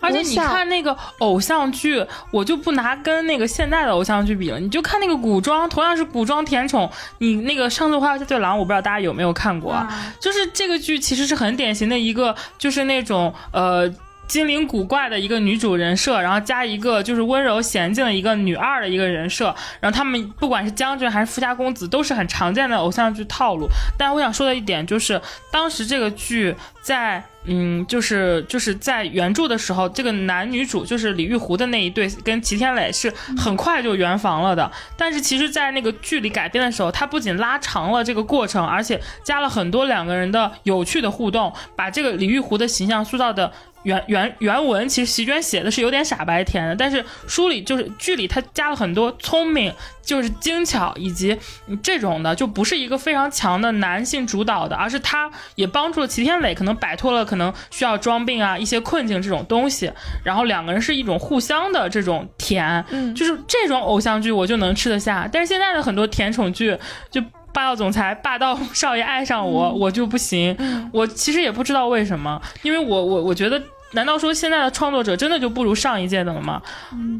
[0.00, 9.86] 而且你看那个偶像剧，我就不拿跟那个现在的偶像剧比了，你就看那个古装，同样是古装甜宠，你那个《上次花对郎》，我不知道大家有没有看过，
[10.20, 13.92] 就是这个剧其实是很典型的一个，就是那种呃。
[14.26, 23.68] 精灵古怪的一个女主人设，然后加一个就是温柔娴静的一个女二的一个人设，然后他们不管是将军还是富家公子，都是很常见的偶像剧套路。
[23.98, 25.20] 但我想说的一点就是，
[25.50, 34.70] 当时这个剧在嗯，就是就是在原著的时候，这个男女主就是李玉湖的那一对跟齐天磊是很快就圆房了的。
[34.96, 43.52] 但是其实，在那个剧里改编的时候，他不仅拉长了这个过程，而且加了很多两个人的有趣的互动，把这个李玉湖的形象塑造的。
[43.84, 49.72] 原原原文其实席绢写的是有点傻白甜的，但是书里就是剧里他加了很多聪明，
[50.02, 51.38] 就是精巧以及
[51.82, 59.92] 这种的，就不是一个非常强的男性主导的，而是他也帮助了齐天磊可能摆脱了可能需要装病啊一些困境这种东西，
[60.24, 66.76] 然后两个人是一种互相的这种甜，嗯，就是这种偶像剧我就能吃得下，但是现在的很多甜宠剧
[67.10, 67.22] 就
[67.52, 70.56] 霸道总裁霸道少爷爱上我我就不行，
[70.90, 73.62] 我其实也不知道为什么，因为我我我觉得。
[73.94, 76.60] 难道说现在的创作者真的就不如上一届的了吗？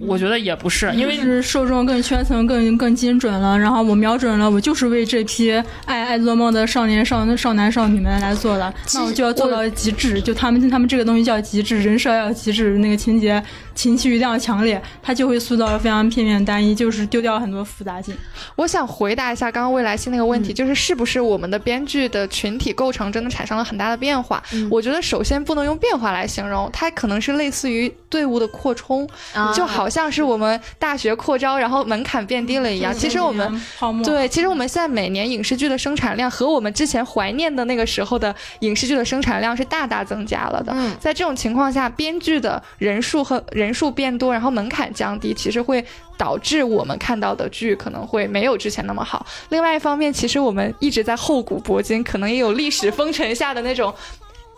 [0.01, 3.59] 我觉得也不是，因为是受众更圈层更更精准了。
[3.59, 5.53] 然后我瞄准了，我就是为这批
[5.87, 10.21] 爱爱做梦的少年少少男少女们来做的，那我就要做到极致。
[10.21, 13.43] 就他们他们这个东西叫极致，人设要极致，那个情节
[13.75, 18.17] 情绪一定要强烈，它就会塑造非常片面单一，就是丢掉很多复杂性。
[18.57, 24.43] 我想回答一下刚刚未来星那个问题，就是是不是我们的编剧的群体构成真的产生了很大的变化？
[24.71, 26.71] 我觉得首先不能用变化来形容。
[26.73, 29.09] 它可能是类似于队伍的扩充，
[29.55, 32.93] 就好像是我们大学扩招，然后门槛变低了一样。
[32.95, 33.61] 其实我们
[34.05, 40.75] 对，其实我们现在每年影视剧的生产量和我们之前怀念的那个时候的影视剧的生产量是大大增加了的。
[40.99, 45.85] 在这种情况下，编剧的人数和人人数变多，然后门槛降低，其实会
[46.19, 49.25] 导致我们看到的剧可能会没有之前那么好。
[49.49, 53.93] 另外一方面，其实我们一直在厚古薄今，可能也有历史风尘下的那种。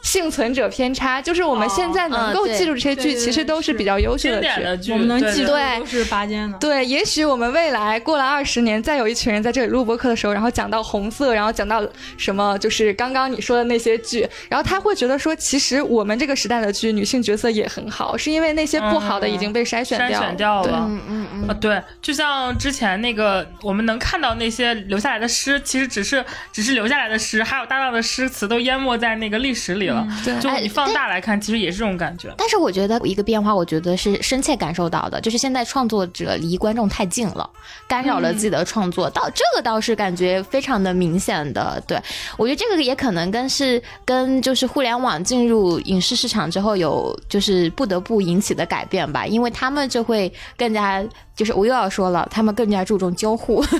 [0.03, 4.63] 幸存者偏差，就是我们现在能够记住这些剧，其实都是比较优秀的剧。
[4.63, 6.57] 的剧，我们能记住对都是拔尖的。
[6.59, 11.85] 对，也许我们未来过了二十年，再有一群人在这里录播课的时候，然后讲到红色，然后讲到
[12.17, 20.27] 什么，就是刚刚你说的那些剧，然后他会觉得说，其实我们这个时代的剧女性角色也很好，是因为那些不好的已经被筛选筛掉了。
[20.27, 20.87] 选掉了。
[20.89, 29.96] 嗯嗯嗯啊，对，就像之前那个，我们能看到那些留下来的诗，其实只是只是留下来的诗，还有大量的诗词都淹没在那个历史里了。
[30.25, 32.35] 对就你放大来看，其实也是这种感觉。
[32.37, 37.49] 但是我觉得一个变化，我觉得是深切感受到的，就是现在创作者离观众太近了，
[37.87, 39.09] 干扰了自己的创作。
[39.11, 41.83] 到这个倒是感觉非常的明显的。
[41.87, 42.01] 对
[42.37, 51.05] 我觉得这个也可能跟是跟就是互联网进入影视市场之后有就是不得不引起的改变吧，因为他们就会更加
[51.37, 53.63] 就是我又要说了，他们更加注重交互。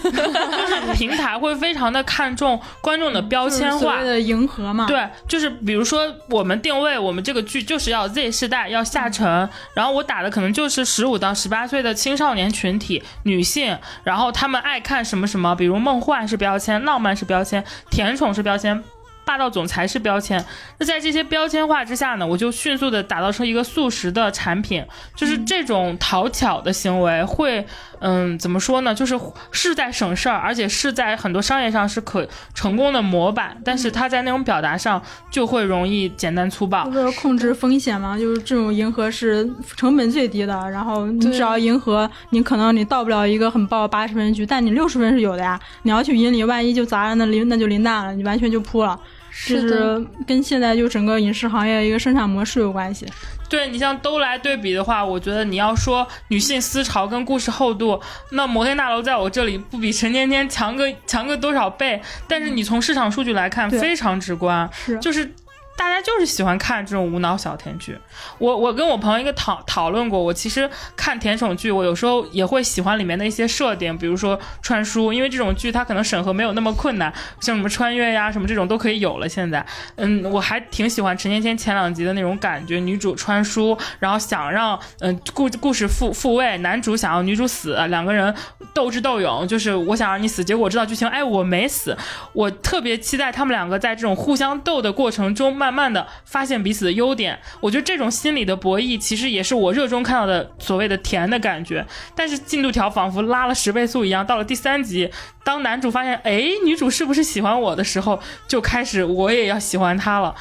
[0.95, 4.07] 平台会非常的看重观众的标签化就是。
[4.07, 4.87] 的迎合嘛。
[4.87, 9.27] 对，就是比如说我们定位我们这个剧就是要 Z 世代，要下沉，
[9.75, 18.83] 然后我打的可能就是十五到十八岁的青少年群体女性，然后他们爱看什么什么，比如梦幻是标签，浪漫是标签，甜宠是标签。
[19.27, 20.43] 霸道总裁式标签，
[20.79, 24.85] 那在这些标签化之下呢，我就迅速的打造出一个速食的产品，
[25.17, 27.67] 就是这种讨巧的行为会，
[27.99, 28.95] 嗯，怎么说呢？
[28.95, 29.19] 就是
[29.51, 32.25] 是在省事儿，而且是在很多商业上是可
[32.55, 36.85] 成功的模板，但是它在那种表达上就会容易简单粗暴。
[36.85, 39.45] 为了控制风险嘛，就是这种迎合是
[39.77, 40.71] 成本最低的。
[40.71, 45.59] 然后你只要迎合，你可能你到不了一个很爆八十分局，但你六十分是有的呀。
[45.83, 48.97] 你要去引领，万一就砸了，那临那就临蛋了，你完全就扑了。
[49.45, 53.07] 这是的跟现在就整个影视行业一个生产模式有关系。
[53.49, 65.31] 对你像都来对比的话，我觉得你要说女性思潮跟故事厚度，那摩天大楼在我这里不比陈芊芊强个强个多少倍，但是你从市场数据来看，非常直观，是就是。
[65.77, 67.99] 大家就是喜欢看这种无脑小甜剧。
[68.39, 79.29] 我我跟我朋友一个讨讨论过，我其实看甜宠剧，我有时候也会喜欢里面的一些设定，比如说穿书，因为这种剧它可能审核没有那么困难，像什么穿越呀什么这种都可以有了。
[79.29, 79.65] 现在，
[79.97, 88.35] 嗯，我还挺喜欢陈芊芊前两集的那种感觉，女主穿书，然后想让嗯故故事复复位，男主想要女主死，两个人
[88.73, 91.97] 斗智斗勇，就是我想让你死，结果我知道剧情，哎，我没死，
[92.33, 97.37] 我特别期待他们两个在这种互相斗的过程中，慢慢慢的发现彼此的优点。
[97.61, 101.85] 我觉得这种心理的博弈，其实也是我热衷看到的所谓的甜的感觉。
[102.15, 105.11] 但是进度条仿佛拉了十倍速一样，到了第三集，
[105.43, 110.33] 当男主发现，哎，女主是不是喜欢我的时候，就开始我也要喜欢她了。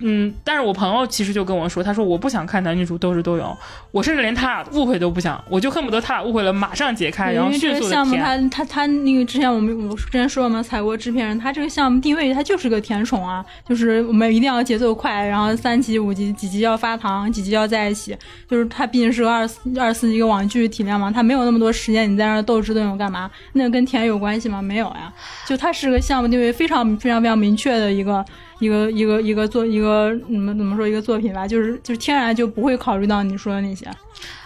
[0.00, 3.56] 嗯，但是我朋友其实就跟我说，他说我不想看男女主斗智斗勇，
[3.90, 8.50] 我甚至连他俩误会都不想，我就恨不得他俩误会了马上解开，然后因为这迅速的个项目甜。
[8.50, 18.16] 它它它那个之前我们我之前说了嘛，采过制片人，他这个项目定位他就是个甜宠啊，就是我们一定要节奏快，然后三集五集几集要发糖，几集要在一起，
[18.48, 23.28] 就是他毕竟是个二四二四一个网剧体量嘛，他没有那么多时间你在那儿斗智斗勇干嘛？
[23.54, 24.62] 那跟甜有关系吗？
[24.62, 25.12] 没有呀，
[25.44, 28.24] 就他是个项目定位非常非常非常明确的一个。
[28.58, 33.86] 一个一个一个作一个怎么怎么说一个作品吧，就是就是天然就不会考虑到你说的那些。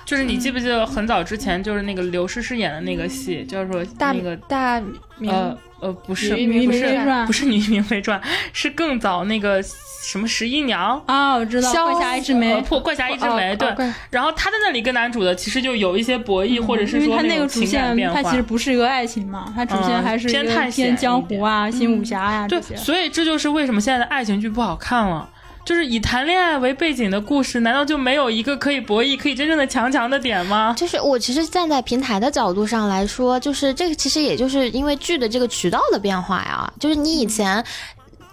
[0.04, 4.80] 就是你记不记得很早之前，就是那个刘诗诗演的那个戏，叫做大那个大
[5.18, 8.20] 明呃呃不是女女不是明妃传不是女明妃传，
[8.52, 11.00] 是更早那个什么十一娘。
[11.06, 18.22] 啊，我知道，怪侠一枝梅怪侠一枝梅，对哦哦怪，然后他在那里跟男主的其实就有一些博弈，或者是因为说它那个主种情感线，变化。
[18.22, 22.76] 它其实不是一个爱情嘛，他主线嗯还是一个偏探险偏江湖啊、新武侠呀、对这，些。
[22.76, 25.28] 所以这就是为什么现在的爱情剧不好看了。
[25.64, 30.74] 就是以谈恋爱为背景的故事，难道就没有一个可以博弈、可以真正的强强的点吗？
[30.76, 37.64] 就是我其实站在平台的角度上来说，就是这个其实也就是因为剧的这个渠道的变化呀，就是你以前。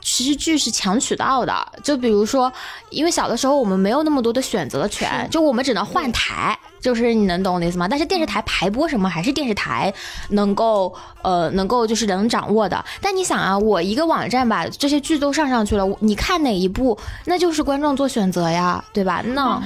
[0.01, 1.53] 其实剧是强渠道的，
[1.83, 2.51] 就比如说，
[2.89, 7.87] 因为小的时候我们没有那么多的选择权，就我们只能换台，就是你能懂我的意思吗？
[7.87, 9.93] 但是电视台排播什么还是电视台
[10.29, 12.83] 能够呃能够就是能掌握的。
[13.01, 19.21] 但你想啊，我一个网站把这些剧都上上去了，你看哪一部，那就是观众做选择呀，对吧？
[19.25, 19.61] 那、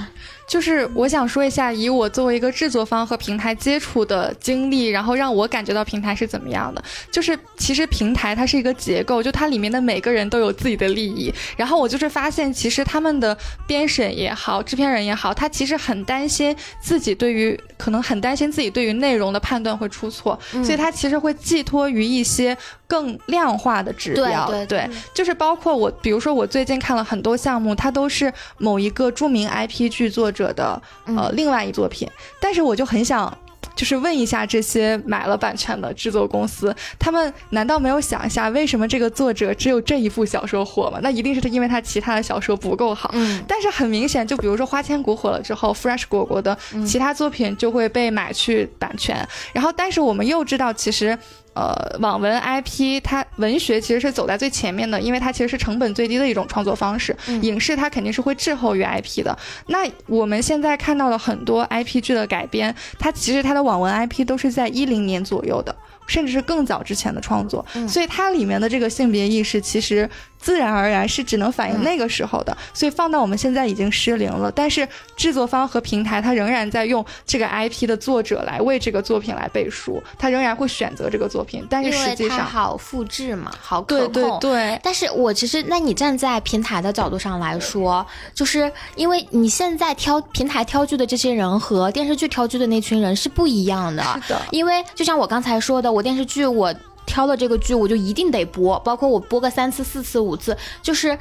[0.48, 6.84] 就是我想说一下，以我作为一个制作方和平台接触的经历，然后让我感觉到平台是怎么样的。
[7.12, 11.34] 就是其实平台它是一个结构，就它里面的每个人都有自己的利益。
[11.56, 22.56] 然后我就是发现，其实他们的编审也好，制片人也好，他其实很担心自己对于可能很担心自己对于内容的判断会出错，嗯所以他其实会寄托于一些
[22.88, 24.48] 更量化的指标。
[24.48, 32.10] 对对对就是包括我，比如说我最近看了很多项目，它都是某一个著名 IP 剧作者的呃、嗯另外一作品，
[32.42, 33.38] 但是我就很想。
[33.76, 41.00] 就是问一下这些买了版权的制作公司，他们难道没有想一下，为什么这个作者只有这一部小说火吗？
[41.02, 43.10] 那一定是他因为他其他的小说不够好。
[43.14, 46.56] 嗯，但是很明显，就比如说《花千骨》火了之后，Fresh 果果的
[46.86, 49.28] 其他作品就会被买去版权。
[49.54, 51.18] 然后，但是我们又知道，其实。
[51.54, 57.16] 呃，网文 IP 它文学其实是走在最前面的，因为它其实是成本最低的一种创作方式。
[57.42, 59.38] 影视它肯定是会滞后于 IP 的。
[59.68, 65.76] 那我们现在看到的很多 IP 剧的改编，它其实它的网文 IP 都是在一零年左右的，
[66.08, 70.10] 甚至是更早之前的创作，所以它里面的这个性别意识其实。
[70.44, 74.52] 自然而然是只能反映那个时候的，所以放到我们现在已经失灵了。
[74.52, 74.86] 但是
[75.16, 81.66] 制作方和平台，它仍然在用这个 IP 的作者来为这个作品来背书，它仍然会选择这个作品。
[81.70, 84.12] 但是实际上好复制嘛，好可控。
[84.12, 84.80] 对对对。
[84.84, 94.04] 但是我其实，那你站在平台的角度上来说，就是因为你现在挑平台挑剧的这些人和电视剧挑剧的那群人是不一样的。
[94.22, 94.42] 是的。
[94.52, 96.74] 因为就像我刚才说的，我电视剧我。
[97.06, 101.16] 挑了这个剧，我就一定得播，包括我播个三次、四次、五次，就是，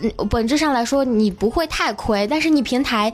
[0.00, 2.26] 嗯，本质上来说你不会太亏。
[2.26, 3.10] 但是你平台，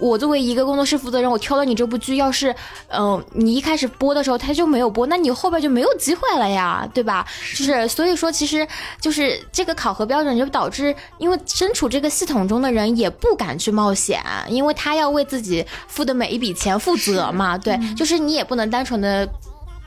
[0.00, 2.54] 我作为一个工作室负责人，我挑了你这部剧，要是，
[2.88, 7.24] 嗯，你一开始播的时候他就没有播，那你后边就没有机会了呀，对吧？
[7.56, 8.66] 就是，所以说，其实
[9.00, 19.26] 就是这个考核标准就导致，因为身处这个系统中的人也不敢去冒险，因为他要为自己付的每一笔钱负责嘛，对，就是你也不能单纯的。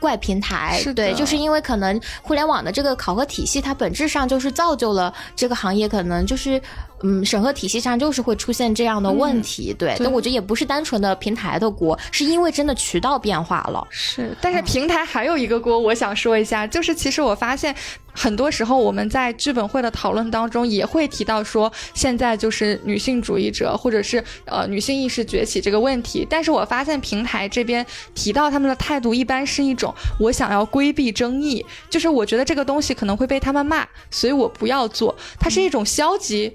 [0.00, 6.60] 怪平台，对，就是因为可能互联网的这个考核体系，它本质上就是造就了这个行业，可能就是。
[7.06, 9.94] 嗯，审核体系上就是会出现这样的问题，对。
[9.98, 13.86] 但我觉得也不是单纯的平台的锅，是因为真的渠道变化了。
[13.90, 17.74] 是，但是平台还有一个锅，我想说一下，就是其实我发现
[18.14, 26.26] 很多时候我们在剧本会的讨论当中也会提到说，现在就是女性主义者或者是呃女性意识崛起这个问题。
[26.30, 27.84] 但是我发现平台这边
[28.14, 35.14] 提到他们的态度一般是一种我想要规避争议，就是我觉得这个东西可能会被他们骂，所以我不要做。
[35.38, 36.50] 它是一种消极。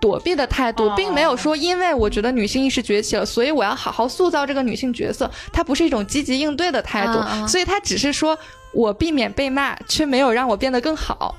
[0.00, 5.30] 躲避的态度，并没有说因为我觉得女性意识崛起了，所以我要好好塑造这个女性角色。
[5.52, 8.38] 它不是一种积极应对的态度，所以它只是说
[8.72, 11.34] 我避免被骂，却没有让我变得更好。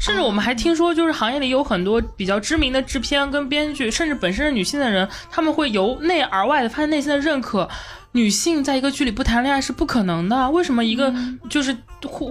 [0.00, 7.68] 甚至我们还听说，就是行业里有很多比较知名的制片跟编剧，甚至本身是女性的人，他们会由内而外的发现内心的认可。
[8.12, 10.50] 女性在一个剧里不谈恋爱是不可能的。
[10.50, 11.12] 为什么一个
[11.50, 11.76] 就是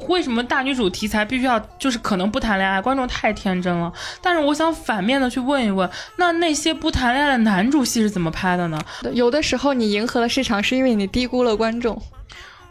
[0.08, 2.82] 为什么大女主题材必须要就是可能不谈恋爱？
[2.82, 3.92] 观众太天真了。
[4.22, 8.80] 但是我想反面的去问一问，那那些不谈恋爱的男主戏是怎么拍的呢？
[9.14, 12.02] 有的时候你迎合了市场，是因为你低估了观众。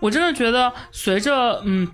[0.01, 1.89] 我真的觉得，随着嗯，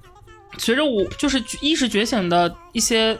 [0.58, 3.18] 随着我就是意识觉醒的一些。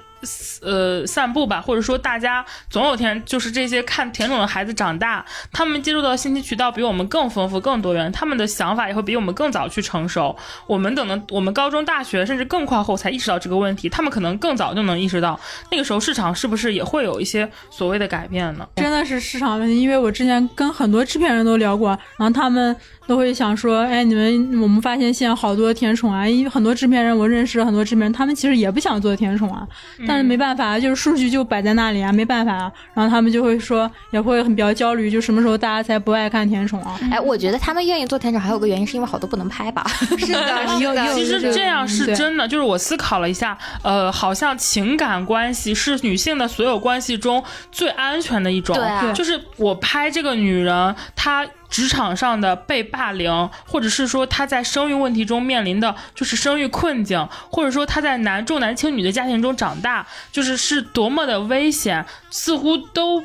[0.63, 10.37] 呃，散步吧，或者说大家总有天就是这些看甜宠的孩子长大，他们接触到信息渠道比我们更丰富、更多元，他们的想法也会比我们更早去成熟。
[10.67, 15.39] 我们等的，我们高中、大学甚至更靠后才意识到这个问题，他们可能更早就能意识到。
[15.71, 18.69] 那个时候市场是不是也会有一些所谓的改变呢？
[18.77, 22.77] 真的是市场问题，因为我之前跟很多制片人都聊过，然后他们。
[23.07, 29.67] 都会想说，哎，你们，我们发现现在好多甜宠啊，因为很多制片人，我认识很多制片人，他们其实也不想做甜宠啊，
[30.07, 36.99] 但是没办法，就是数据就摆在那里啊，没办法啊，然后他们就会说，也会很比较焦虑，就什么时候大家才不爱看甜宠啊？
[37.11, 39.85] 哎，我觉得他们愿意做甜宠，还有个原因是因为好多不能拍吧？
[40.19, 41.15] 是的， 是的。
[41.15, 51.47] 其实这样是真的，就是我思考了一下，呃，好像情感关系是女性的所有关系中最安全的一种，对，就是我拍这个女人，她。
[51.73, 63.21] 职场上的被霸凌，或者是说他在生育问题中面临的就是生育困境，或者说他在男重男轻女的家庭中长大，就是是多么的危险，似乎都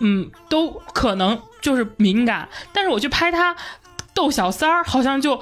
[0.00, 2.48] 嗯都可能就是敏感。
[2.72, 3.56] 但是我去拍他
[4.14, 5.40] 逗小三儿，好像就。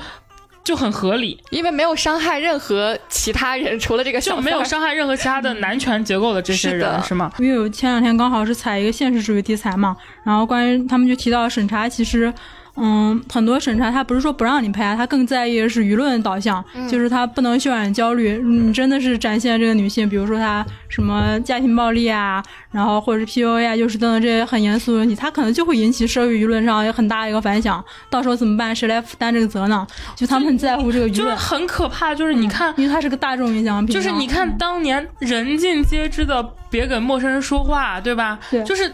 [0.65, 7.31] 就很合理，因为没有伤害任何其他人，除了这个就没有伤害任何其他的男权结构的这些人，是吗？
[7.39, 9.95] 因为前两天刚好是采一个现实主义题材嘛，
[10.25, 12.33] 然后关于他们就提到审查，其实。
[12.77, 18.39] 嗯，很多审查他不是说不让你拍，他更在意的是舆论导向，就是他不能渲染焦虑。
[18.43, 27.83] 你真的是展现这个女性，比如说她什么家庭暴力啊，然后或者是 PUA 啊，就是等等这些很严肃的问题，他可能就会引起社会舆论上有很大的一个反响。
[28.11, 28.75] 到时候怎么办？
[28.75, 29.87] 谁来负担这个责呢？
[30.16, 32.12] 就他们很在乎这个舆论，很可怕。
[32.12, 38.39] 就是你看，因为它是个大众影响品，就是你看当年人尽皆知的别跟陌生人说话，对吧？
[38.51, 38.91] 对，就是。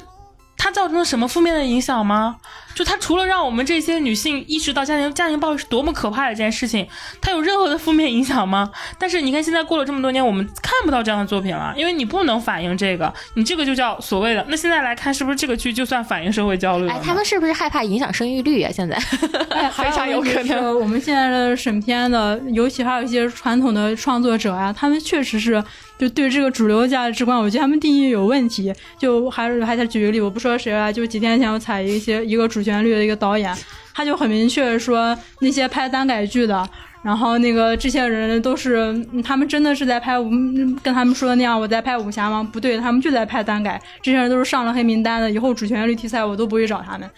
[0.61, 2.37] 它造成了什么负面的影响吗？
[2.75, 6.87] 就它除了让我们这些女性意识到家庭家庭暴力是多么可怕的这件事情，
[7.21, 8.71] 它有任何的负面影响吗？
[8.99, 14.45] 但是你看现在过了这么多年，我们看不到这样的作品了，因为你不能反映这个，你这个就叫所谓的。
[14.49, 16.93] 那现在来看，是不是这个剧就算反映社会焦虑了？
[16.93, 18.71] 哎，他们是不是害怕影响生育率啊？
[18.71, 18.97] 现在
[19.73, 20.79] 非常有可能。
[20.79, 25.63] 我们现在的审片的，尤其还有一些传统的创作者啊，他们确实是
[25.99, 28.73] 就对这个主流价值观，我觉得他们定义有问题。
[28.97, 33.57] 就还是还再举个例，我不说说谁来，就几天前我采一些一个主旋律的一个导演，
[33.95, 36.69] 他就很明确说那些拍耽改剧的。
[37.03, 38.93] 然后那个这些人都是，
[39.25, 40.29] 他们真的是在拍武，
[40.83, 42.47] 跟他们说的那样，我在拍武侠吗？
[42.53, 43.81] 不对，他们就在拍耽改。
[44.03, 47.09] 这些人都是上了黑名单的，以后主旋律题材我都不会找他们。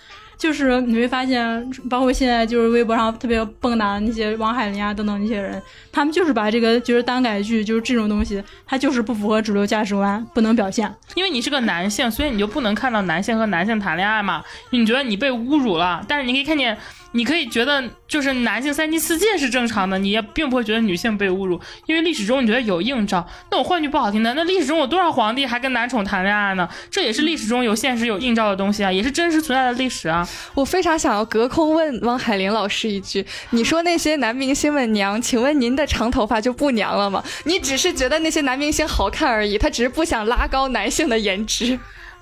[0.43, 5.63] 就是你会发现，包括现在就是微博上特别蹦跶的那些王海林啊等等那些人，
[5.93, 10.93] 他们就是把这个就是耽改剧就是这种东西，它就是不符合主流价值观，不能表现。
[11.15, 14.43] 因为你是个男性，所以你就不能看到男性和男性谈恋爱嘛？
[14.71, 16.77] 你觉得你被侮辱了，但是你可以看见。
[17.13, 23.27] 你可以觉得就是男性三妻四妾是正常的，你也并不会觉得女性被侮辱，因为历史中你觉得有映照。
[23.51, 26.69] 那我换句不好听的，那历史中有多少皇帝还跟男宠谈恋爱呢？
[26.91, 30.27] 这也是历史中有现实有映照的东西啊，也是真实存在的历史啊。
[30.55, 37.23] 我非常想要隔空问汪海林老师一句：你说那些男明星们娘，请问您的长头发就不娘了吗？
[37.45, 41.79] 你只是觉得那些男明星好看而已，他只是不想拉高男性的颜值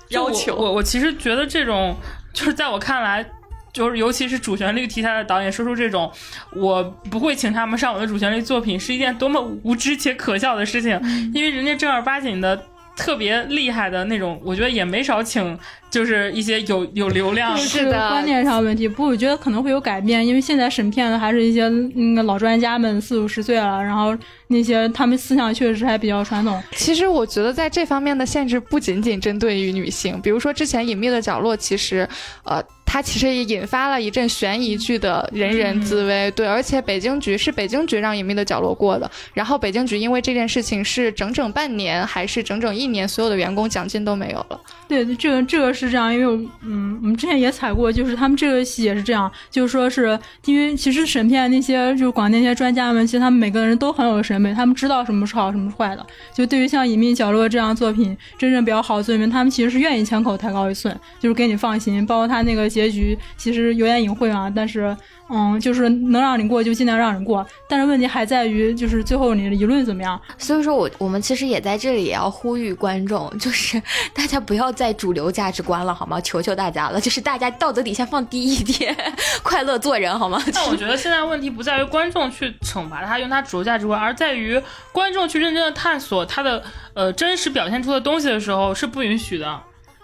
[0.09, 0.55] 要求。
[0.55, 1.95] 我我其实觉得这种
[2.33, 3.25] 就是在我看来。
[3.73, 6.11] 就是，尤其是主旋律题材的导演说出这种，
[6.55, 10.99] 我不会请他们上我的主旋律作品，是一件多么无知且可笑的事情。
[11.33, 12.65] 因为人家正儿八经的、
[12.95, 15.57] 特别厉害的那种，我觉得也没少请。
[15.91, 18.87] 就是一些有有流量，是的观念上问题。
[18.87, 24.17] 不，我觉得可能会有改变，因为现在审片的还是一些那个老专家们，四五十岁了，然后
[24.47, 26.59] 那些他们思想确实还比较传统。
[26.71, 32.07] 其实我觉得在这方面的限制不仅仅针对于女性，比如说之前《隐秘的角落》，其实，
[32.43, 36.31] 呃，它其实也引发了一阵悬疑剧的人人自危。
[36.31, 44.59] 对，而且北京局是北京局让《隐秘的角落》过的，然后北京局因为这件事情是整整半年还是整整一年，所有的员工奖金都没有了。
[44.87, 56.05] 对，这个这个是这样，因为嗯，我们之前也采过，就是他们这个戏也是这样，就是说是因为其实审片那些就是广电那些专家们，其实他们每个人都很有审美，他们知道什么是好，什么是坏的。
[56.33, 62.05] 就对于像《隐秘角落》这样作品，真正比较好的作品，他们其实是愿意枪口抬高一寸，就是给你放心。
[62.05, 64.95] 包括他那个结局，其实有点隐晦啊，但是。
[65.33, 70.19] 嗯，就是能让你过就尽量让你过，但是问题还在于，就是最后你的舆论怎么样？
[70.37, 73.81] 所以说我我们其实也在这里也要呼吁观众，就是
[74.13, 76.19] 大家不要再主流价值观了，好吗？
[76.19, 78.95] 求求大家了，就是大家道德底线放低一点，
[79.41, 80.41] 快乐做人，好吗？
[80.53, 84.61] 但我觉得现在问题不在于观众去惩罚他用他主流价值观，而在于
[84.91, 86.61] 观众去认真的探索他的
[86.93, 89.61] 呃真实表现出的东西的时候是不允许的。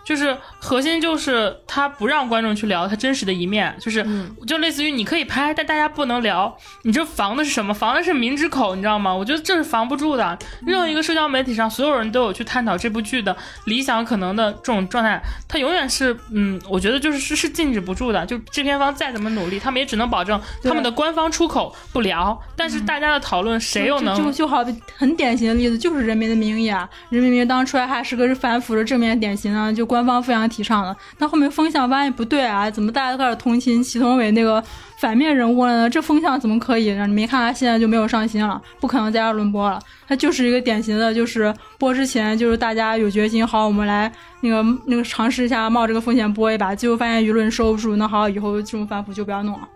[0.08, 4.08] 就是核心就是他不让观众去聊他真实的一面，就是
[4.48, 6.58] 就类似于你可以拍，但大家不能聊。
[6.84, 7.74] 你这防的是什么？
[7.74, 9.14] 防的是民之口，你知道吗？
[9.14, 10.40] 我觉得这是防不住的。
[10.66, 13.36] 任何一个社交媒体上，所有人都有去探讨这部剧的
[13.66, 18.26] 理想可能的这种状态，它永远是嗯，我觉得就是是是禁止不住的。
[18.26, 29.97] 就制片方再怎么努力，他们也只能保证他们的官方出口不聊，但是大家的讨论谁又能就就好很典型的例子就是《人民的名义》啊，《人民名义》当初还是个反腐的正面典型啊，就官。
[29.98, 34.64] 官方非常提倡的，那后面风向发现不对啊，怎么大家都开始同情祁同伟那个
[35.00, 35.90] 反面人物了呢？
[35.90, 36.92] 这风向怎么可以？
[36.92, 39.80] 你没看他现在就没有上新了，不可能在二轮播了。
[40.08, 49.68] 他就是一个典型的，就是播之前就是大家有决心，好，我们来那个那个尝试一下冒这个风险播一把，结果发现舆论收不住，那好，以后这种反腐就不要弄了。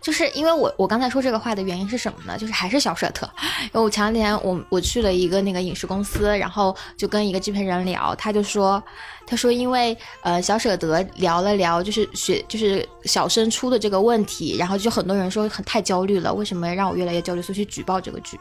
[0.00, 2.36] 就是因为我我刚才说这个话的原因是什么呢？
[2.38, 3.28] 就是还是小舍特，
[3.62, 8.82] 因为我前两天我我去了一个那个影视公司，然后就跟一个制片人聊，他就说，
[9.26, 18.38] 他说因为呃小舍得聊了聊，就是学就是小升初的这个问题，然后就很多人说很太焦虑了，为什么让我越来越焦虑，所以去举报这个剧，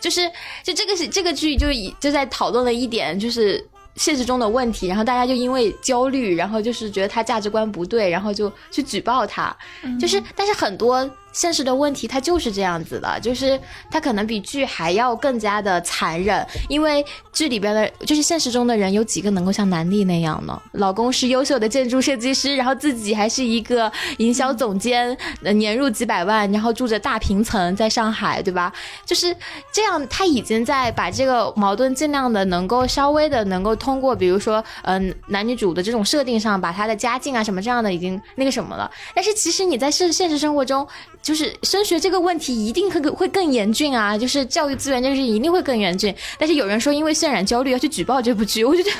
[0.00, 0.30] 就是
[0.62, 3.66] 就这个是这个剧就以就在讨论了一点就是。
[3.96, 9.56] 现实中的问题，然后大家就因为焦虑，然后就是觉得他价值观不对，然后就去举报他，
[10.00, 11.08] 就是，但是很多。
[11.36, 13.60] 现实的问题，它就是这样子的，就是
[13.90, 20.58] 它可能比剧还要更加的残忍，因为剧里边的，就是现实中的人有几个能够像南俪那样呢？
[20.72, 28.72] 老公是优秀的建筑设计师，然后自己还是一个营销总监，年入几百万，然后住着大平层，在上海，对吧？
[29.04, 29.36] 就是
[29.70, 38.90] 这样，他已经在把这个矛盾尽量的能够稍微的能够通过，比如说，嗯，男女主的这种设定上，把他的家境啊什么这样的已经那个什么了。
[39.14, 40.88] 但是其实你在现现实生活中。
[41.26, 44.16] 就是升学这个问题一定会会更严峻啊！
[44.16, 46.14] 就是教育资源这个事一定会更严峻。
[46.38, 48.96] 但是有人说因为渲染焦虑要去举报这部剧，我就觉得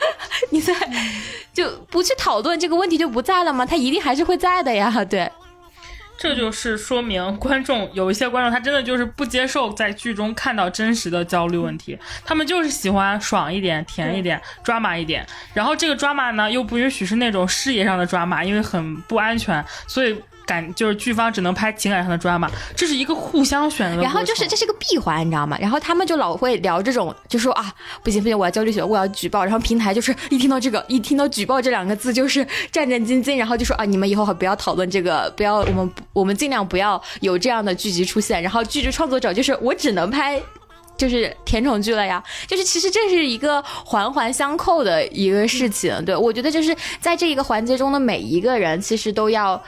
[0.48, 0.72] 你在
[1.52, 3.66] 就不去讨论这个问题就不在了吗？
[3.66, 5.30] 他一定还是会在的呀，对。
[6.16, 15.26] 这就是说明观众有一些观众他真的就是不接受在剧中看到真实的焦虑问题，他们就是喜欢爽一点、甜一点、抓马一点。
[15.52, 20.16] 然后这个抓马呢，又不允许是那种事业上的抓马，因为很不安全，所以。
[20.46, 24.00] 感就是剧方只能拍情感上的 drama，这是一个互相选择。
[24.00, 25.58] 然后就是这是个闭环，你知道吗？
[25.60, 29.42] 然后他们就老会聊这种，就说啊，不行不行，我要焦虑起来，我要举报。
[29.42, 33.36] 然后平台就是一听到这个，一听到举报这两个字，就是战战兢兢。
[33.36, 38.40] 然后就说啊，你们以后不要讨论这个，不要我们我们尽量不要有这样的剧集出现。
[38.40, 40.40] 然后剧集创作者就是我只能拍。
[40.96, 45.94] 就是甜宠剧了呀，就是其实这是一个环环相扣的一个事情。
[46.04, 49.62] 对我觉得就是在这一个环节中的每一个人，其实都要，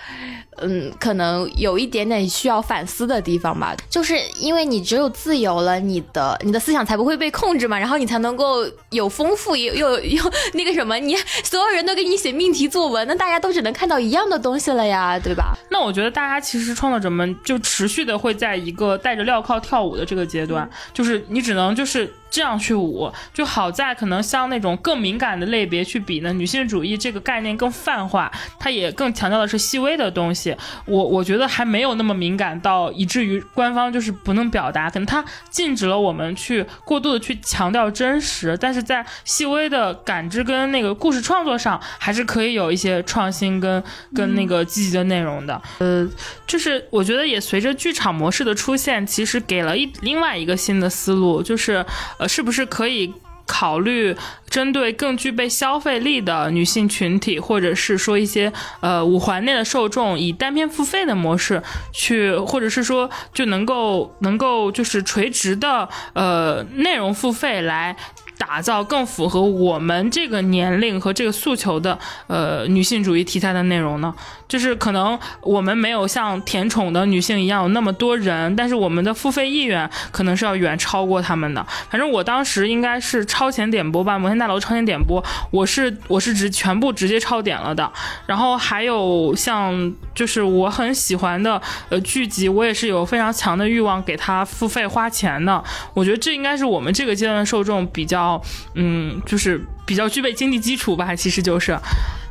[0.62, 3.76] 嗯，可能有一点点需要反思的地方吧。
[3.90, 15.54] 就是因为你只有自由了，你的你的思想才不会被控制嘛，然后你才能够有丰富又又又那个什么，你所有人都给你写命题作文，那大家都只能看到一样的东西了呀，对吧？
[15.70, 21.17] 那我觉得大家其实创作者们就持续的会在一个带着镣铐跳舞的这个阶段，就是。
[21.28, 22.12] 你只能就是。
[22.30, 30.54] 这样去舞就好在可能像那种更敏感的类别去比呢，女性主义这个概念更泛化，它也更强调的是细微的东西。
[30.84, 43.82] 我我觉得还没有那么敏感到以至于官方就是不能表达，可能它禁止了我们去过度的去强调真实，但是在细微的感知跟那个故事创作上，还是可以有一些创新跟
[44.14, 45.60] 跟那个积极的内容的。
[45.78, 46.06] 呃，
[46.46, 51.84] 就是我觉得也随着剧场模式的出现，其实给了一另外一个新的思路，就是。
[52.18, 53.12] 呃，是不是可以
[53.46, 54.14] 考虑
[54.50, 61.62] 针对更具备消费力的女性群体，或者是说一些呃五环内的受众，以单片付费的模式
[61.92, 67.96] 去，或者是说就能够能够就是垂直的呃内容付费来。
[68.38, 74.14] 打造更符合我们这个年龄和这个诉求的呃女性主义题材的内容呢？
[74.48, 81.64] 就是可能我们没有像甜宠的女性一样有那么多人，但是我们的付费意愿可能是要远超过他们的。
[81.90, 87.92] 反正我当时应该是超前点播吧，摩天大楼超前点播，我是我是直全部直接超点了的。
[88.26, 91.60] 然后还有像就是我很喜欢的
[91.90, 95.62] 呃剧集，我也是有非常强的欲望给他付费花钱的。
[95.92, 98.40] 我觉得这应该是我们这个阶段受众比较。
[98.74, 101.76] 嗯，就是比较具备经济基础吧，其实就是。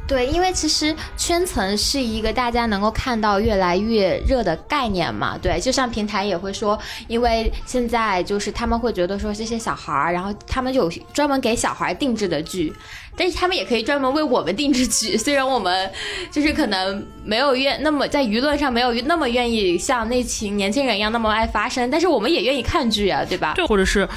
[0.07, 5.37] 对，因为其实圈层是一个大家能够看到越来越热的概念嘛。
[5.37, 12.73] 对，就像平台也会说，因为现在就是他们会觉得说这些小孩儿，然后他们有专门给小孩儿定制的剧。
[13.19, 15.91] 但是他们也可以专门为我们定制剧，虽然我们
[16.29, 23.53] 就是可能没有愿那么在舆论上没有那么愿意像那群年轻人一样那么爱发声，但是我们也愿意看剧啊，对吧？
[23.55, 24.07] 对，或者是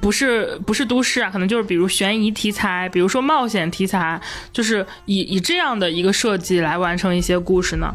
[0.00, 1.30] 不是不是都市啊？
[1.30, 4.20] 可能就是比如悬疑题材，比如说冒险题材，
[4.52, 7.92] 就是以以这样的一个设计来完成一些故事呢？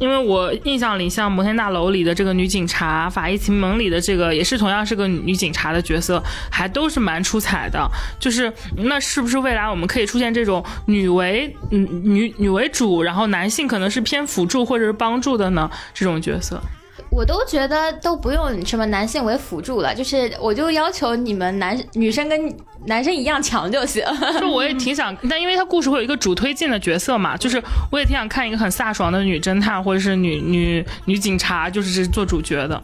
[0.00, 7.86] 因为我印象里，像《摩天大楼》里的这个女警察，《法医秦明》里的这个也是同样是个女警察的角色，还都是蛮出彩的。
[8.18, 15.70] 就是那是不是未来我们可以出现这种女为嗯女女为主，然后男性可能是偏辅助或者是帮助的呢？
[15.92, 16.58] 这种角色？
[17.10, 22.56] 我都觉得都不用什么男性为辅助了，就是我就要求你们男女生跟
[22.86, 24.04] 男生一样强就行。
[24.40, 27.60] 就我也挺想，但因为他故事会有一个主推进的角色嘛，就是
[27.90, 32.80] 我也挺想看一个很飒爽的女侦探或者是女女女警察，就是做主角的。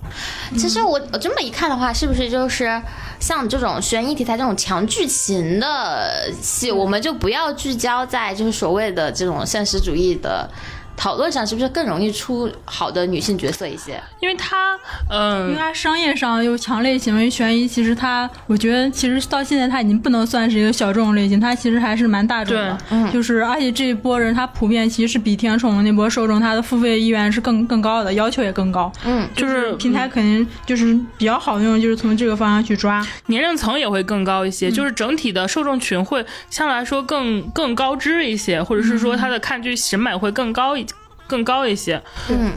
[0.57, 2.83] 其实我我这么一看的话，是不是就是
[3.21, 10.51] 像这种悬疑题材这种强剧情的戏，我们就不要聚焦在就是所谓的这种现实主义的。
[10.97, 14.03] 讨论上是不是更容易出好的女性角色一些？
[14.21, 14.79] 因为它，
[15.11, 22.79] 嗯，因为它商业上有强类型为悬疑，其实它，我觉得其实到现在它已经不能算是一个小众类型，它其实还是蛮大众的。
[22.91, 28.91] 嗯，就是而且这一波人，他普遍其实是比甜宠那波受众，他的付费意愿是更更高的，要求也更高。
[29.05, 40.86] 嗯，就是平台肯定就是比较好用，就是从这个方向去抓，年龄层也会更高一些，就是整体的受众群会相对来说更更高知一些，或者是说他的看剧审美会更高一。
[41.27, 42.53] 更高一些，嗯，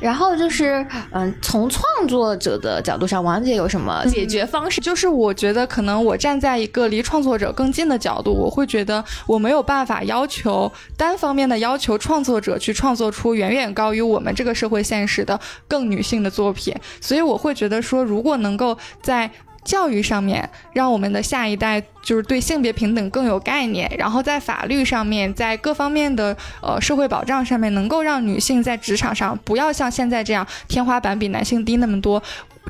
[0.00, 4.80] 然后就是，嗯，从创作者的角度上，王姐有什么解决方式？
[4.80, 19.30] 就是我觉得，可能我站在一个离创作者更近的角度，我会觉得我没有办法要求单方面的要求创作者去创作出远远高于我们这个社会现实的更女性的作品，所以我会觉得说，如果能够在。
[19.64, 32.22] 教育上面，让我们的下一代就是对性别平等更有概念，然后在法律上面，在各方面的呃社会保障上面，能够让女性在职场上不要像现在这样天花板比男性低那么多，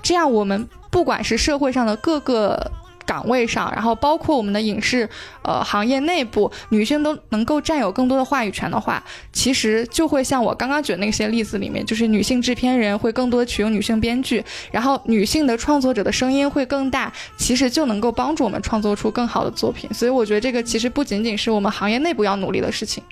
[0.03, 2.71] 这样我们不管是社会上的各个。
[3.07, 5.09] 岗位上，然后包括我们的影视
[5.43, 9.03] 呃行业内部，女性都能够占有更多的话语权的话，
[9.33, 19.93] 其实就会像我刚刚举的那些例子里面，就是女性制片人会更多的取用女性编剧，然后女性的创作者的声音会更大，其实就能够帮助我们创作出更好的作品。
[19.93, 23.03] 所以我觉得这个其实不仅仅是我们行业内部要努力的事情。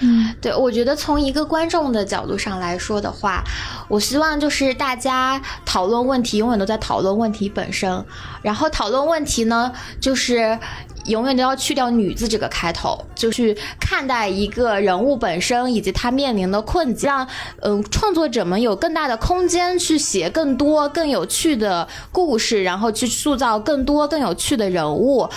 [0.00, 3.42] 嗯，对，我觉得从一个观众的角度上来说的话，
[3.88, 8.04] 我希望就是大家讨论问题永远都在讨论问题本身，
[8.42, 10.58] 然后讨论问题呢，就是
[11.06, 17.26] 永远都要去掉“女”字这个开头，就去看待一个人物本身以及他面临的困境，让
[17.62, 25.28] 嗯创作者们有更大的空间去写更多更有趣的故事，然后去塑造更多更有趣的人物。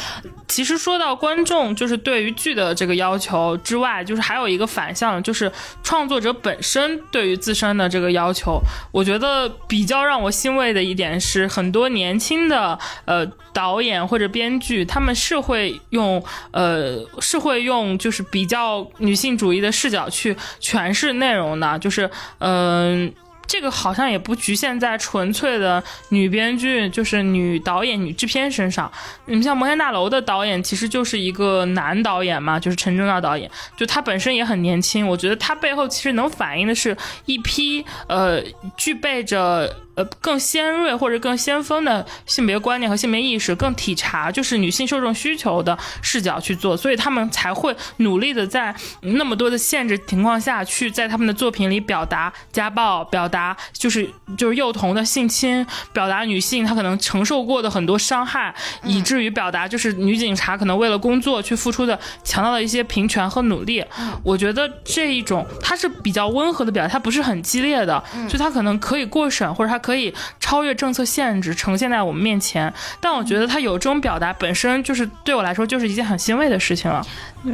[0.52, 5.50] 其实说到观众，就是对于剧的这个要求之外，就是还有一个反向，就是
[5.82, 8.60] 创作者本身对于自身的这个要求。
[8.92, 16.22] 我觉得比较让我欣慰的一点是，很多年轻的呃导演或者编剧，他们是会用
[16.52, 23.14] 呃是会用就是比较女性主义的视角去诠释内容的，就是嗯。
[23.48, 28.90] 这个好像也不局限在纯粹的女编剧，就是女导演、女制片身上。
[29.26, 35.06] 你们像《摩天大楼》的导演，其实就是一个男导演嘛，就是陈正道导演，就他本身也很年轻。
[35.06, 36.96] 我觉得他背后其实能反映的是
[37.26, 38.42] 一批呃
[38.78, 39.76] 具备着。
[40.20, 63.84] 更尖锐或者更先锋的性别观念和性别意识，更体察就是女性受众需求的视角去做，所以他们才会努力的在那么多的限制情况下去在他们的作品里表达家暴，表达就是就是幼童的性侵，表达女性她可能承受过的很多伤害，以至于表达就是女警察可能为了工作去付出的强大的一些平权和努力。
[64.24, 69.82] 我觉得这一种它是比较温和的表达，它不是很激烈的，就它可能可以过审或者它。
[69.82, 77.06] 可可以超越政策限制呈现在我们面前，但我觉得他有这种表达本身就是对我来说就是一件很欣慰的事情了。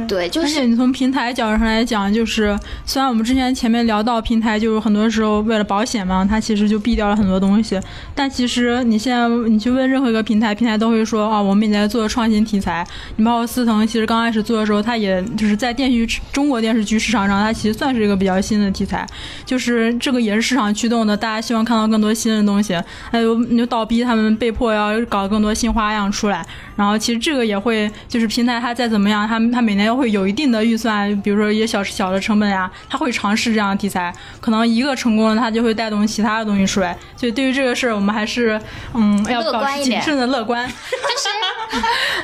[0.06, 2.54] 对，而且你从平台角度上来讲，就是
[2.84, 7.80] 虽然我们之前前面聊到平台，就是很多时候为了保险嘛，它其实就避掉了很多东西。
[8.14, 12.86] 但其实你现在你去问任何一个平台，平台都会说啊，我们也在做创新题材。
[13.16, 19.06] 你包括思腾，其实刚开始做的时候，它也就是在电视剧中国电视剧市场上，它其实算是一个比较新的题材。
[19.46, 22.78] 就是这个也是市场驱动的，大家希望看到更多新的东西。
[23.10, 26.44] 还有你就倒逼他们被迫要搞更多新花样出来。
[26.76, 36.94] 然后其实这个也会就是平台它再怎么样，它它每年会有一定的预算，比如说一些小小的成本呀，他会尝试这样的题材，可能一个成功了，他就会带动其他的东西出来。
[37.16, 38.60] 所以对于这个事儿，我们还是
[38.92, 40.68] 嗯要保持谨慎的乐观。
[40.68, 40.72] 就
[41.16, 41.28] 是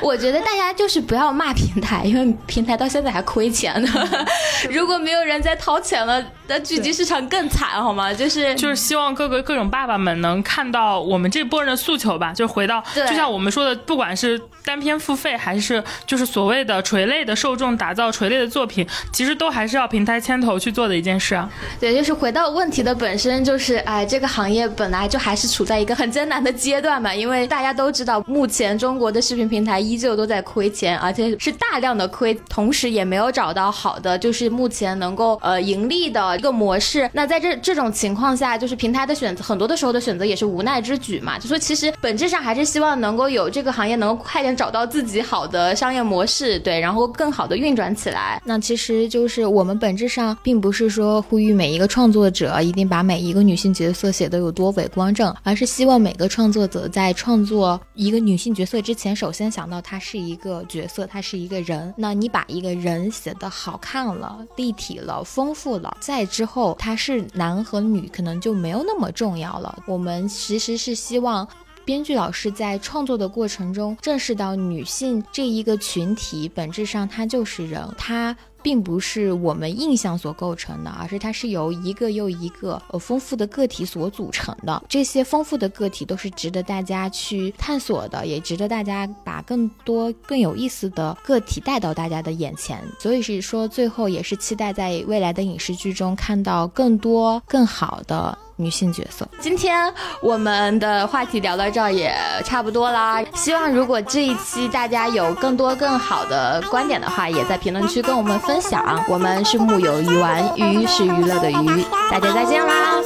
[0.01, 3.89] 我觉得大家就是不要骂平台，因为平台到现在还亏钱呢。
[4.69, 8.13] 如果没有人再掏钱了，那剧集市场更惨，好吗？
[8.13, 14.41] 就是就是希望各个各种爸爸们能看到我们这波人的诉求吧，就回到就像我们说的，不管是。
[14.65, 21.47] 单篇付费还是就是所谓的垂类的受众打造垂类的作品，其实都还是要平台牵头去做的一件事啊。
[21.79, 27.13] 对，就是回到问题的本身，就是哎，这个行业本来就还是处在一个很艰难的阶段嘛。
[27.13, 37.07] 因为大家都知道，目前中国的视频平台依旧都在亏钱，而且是大量的亏，同时也没有找到好的就是目前能够呃盈利的一个模式。
[37.13, 41.37] 那在这这种情况下，就是平台的选择很多的时候的选择也是无奈之举嘛。
[41.37, 44.55] 就说其实本质上还是希望能够有这个行业能够快点。
[44.55, 48.41] 找到自己好的商业模式，对，然后更好的运转起来。
[48.45, 61.93] 那其实就是我们本质上并不是说呼吁每一个创作者一定把每一个女性角色写得有多伟光正，而是希望每个创作者在创作一个女性角色之前，首先想到她是一个角色，她是一个人。
[61.97, 69.83] 那你把一个人写得好看了、立体了、丰富了，再之后他是男和女，可能就没有那么重要了。
[69.85, 71.47] 我们其实是希望。
[71.85, 78.35] 编剧老师在创作的过程中，认识到女性这一个群体，本质上她就是人，她
[78.65, 84.81] 并不是我们印象所构成的，而是它是由一个又一个呃丰富的个体所组成的。
[84.89, 92.83] 这些丰富的个体都是值得大家去探索的，也值得大家把更多更有意思的个体带到大家的眼前。
[92.99, 98.35] 所以是说，最后也是期待在未来的影视剧中看到更多更好的。
[98.57, 99.27] 女性角色。
[99.39, 103.23] 今天我们的话题聊到这儿也差不多啦。
[103.33, 109.03] 希望如果这一期大家有更多更好的观点的话，也在评论区跟我们分享。
[109.07, 113.01] 我们是木有鱼丸，鱼是娱乐的鱼，大家再见啦。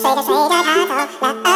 [0.00, 1.55] 随着随着他走，啦啊。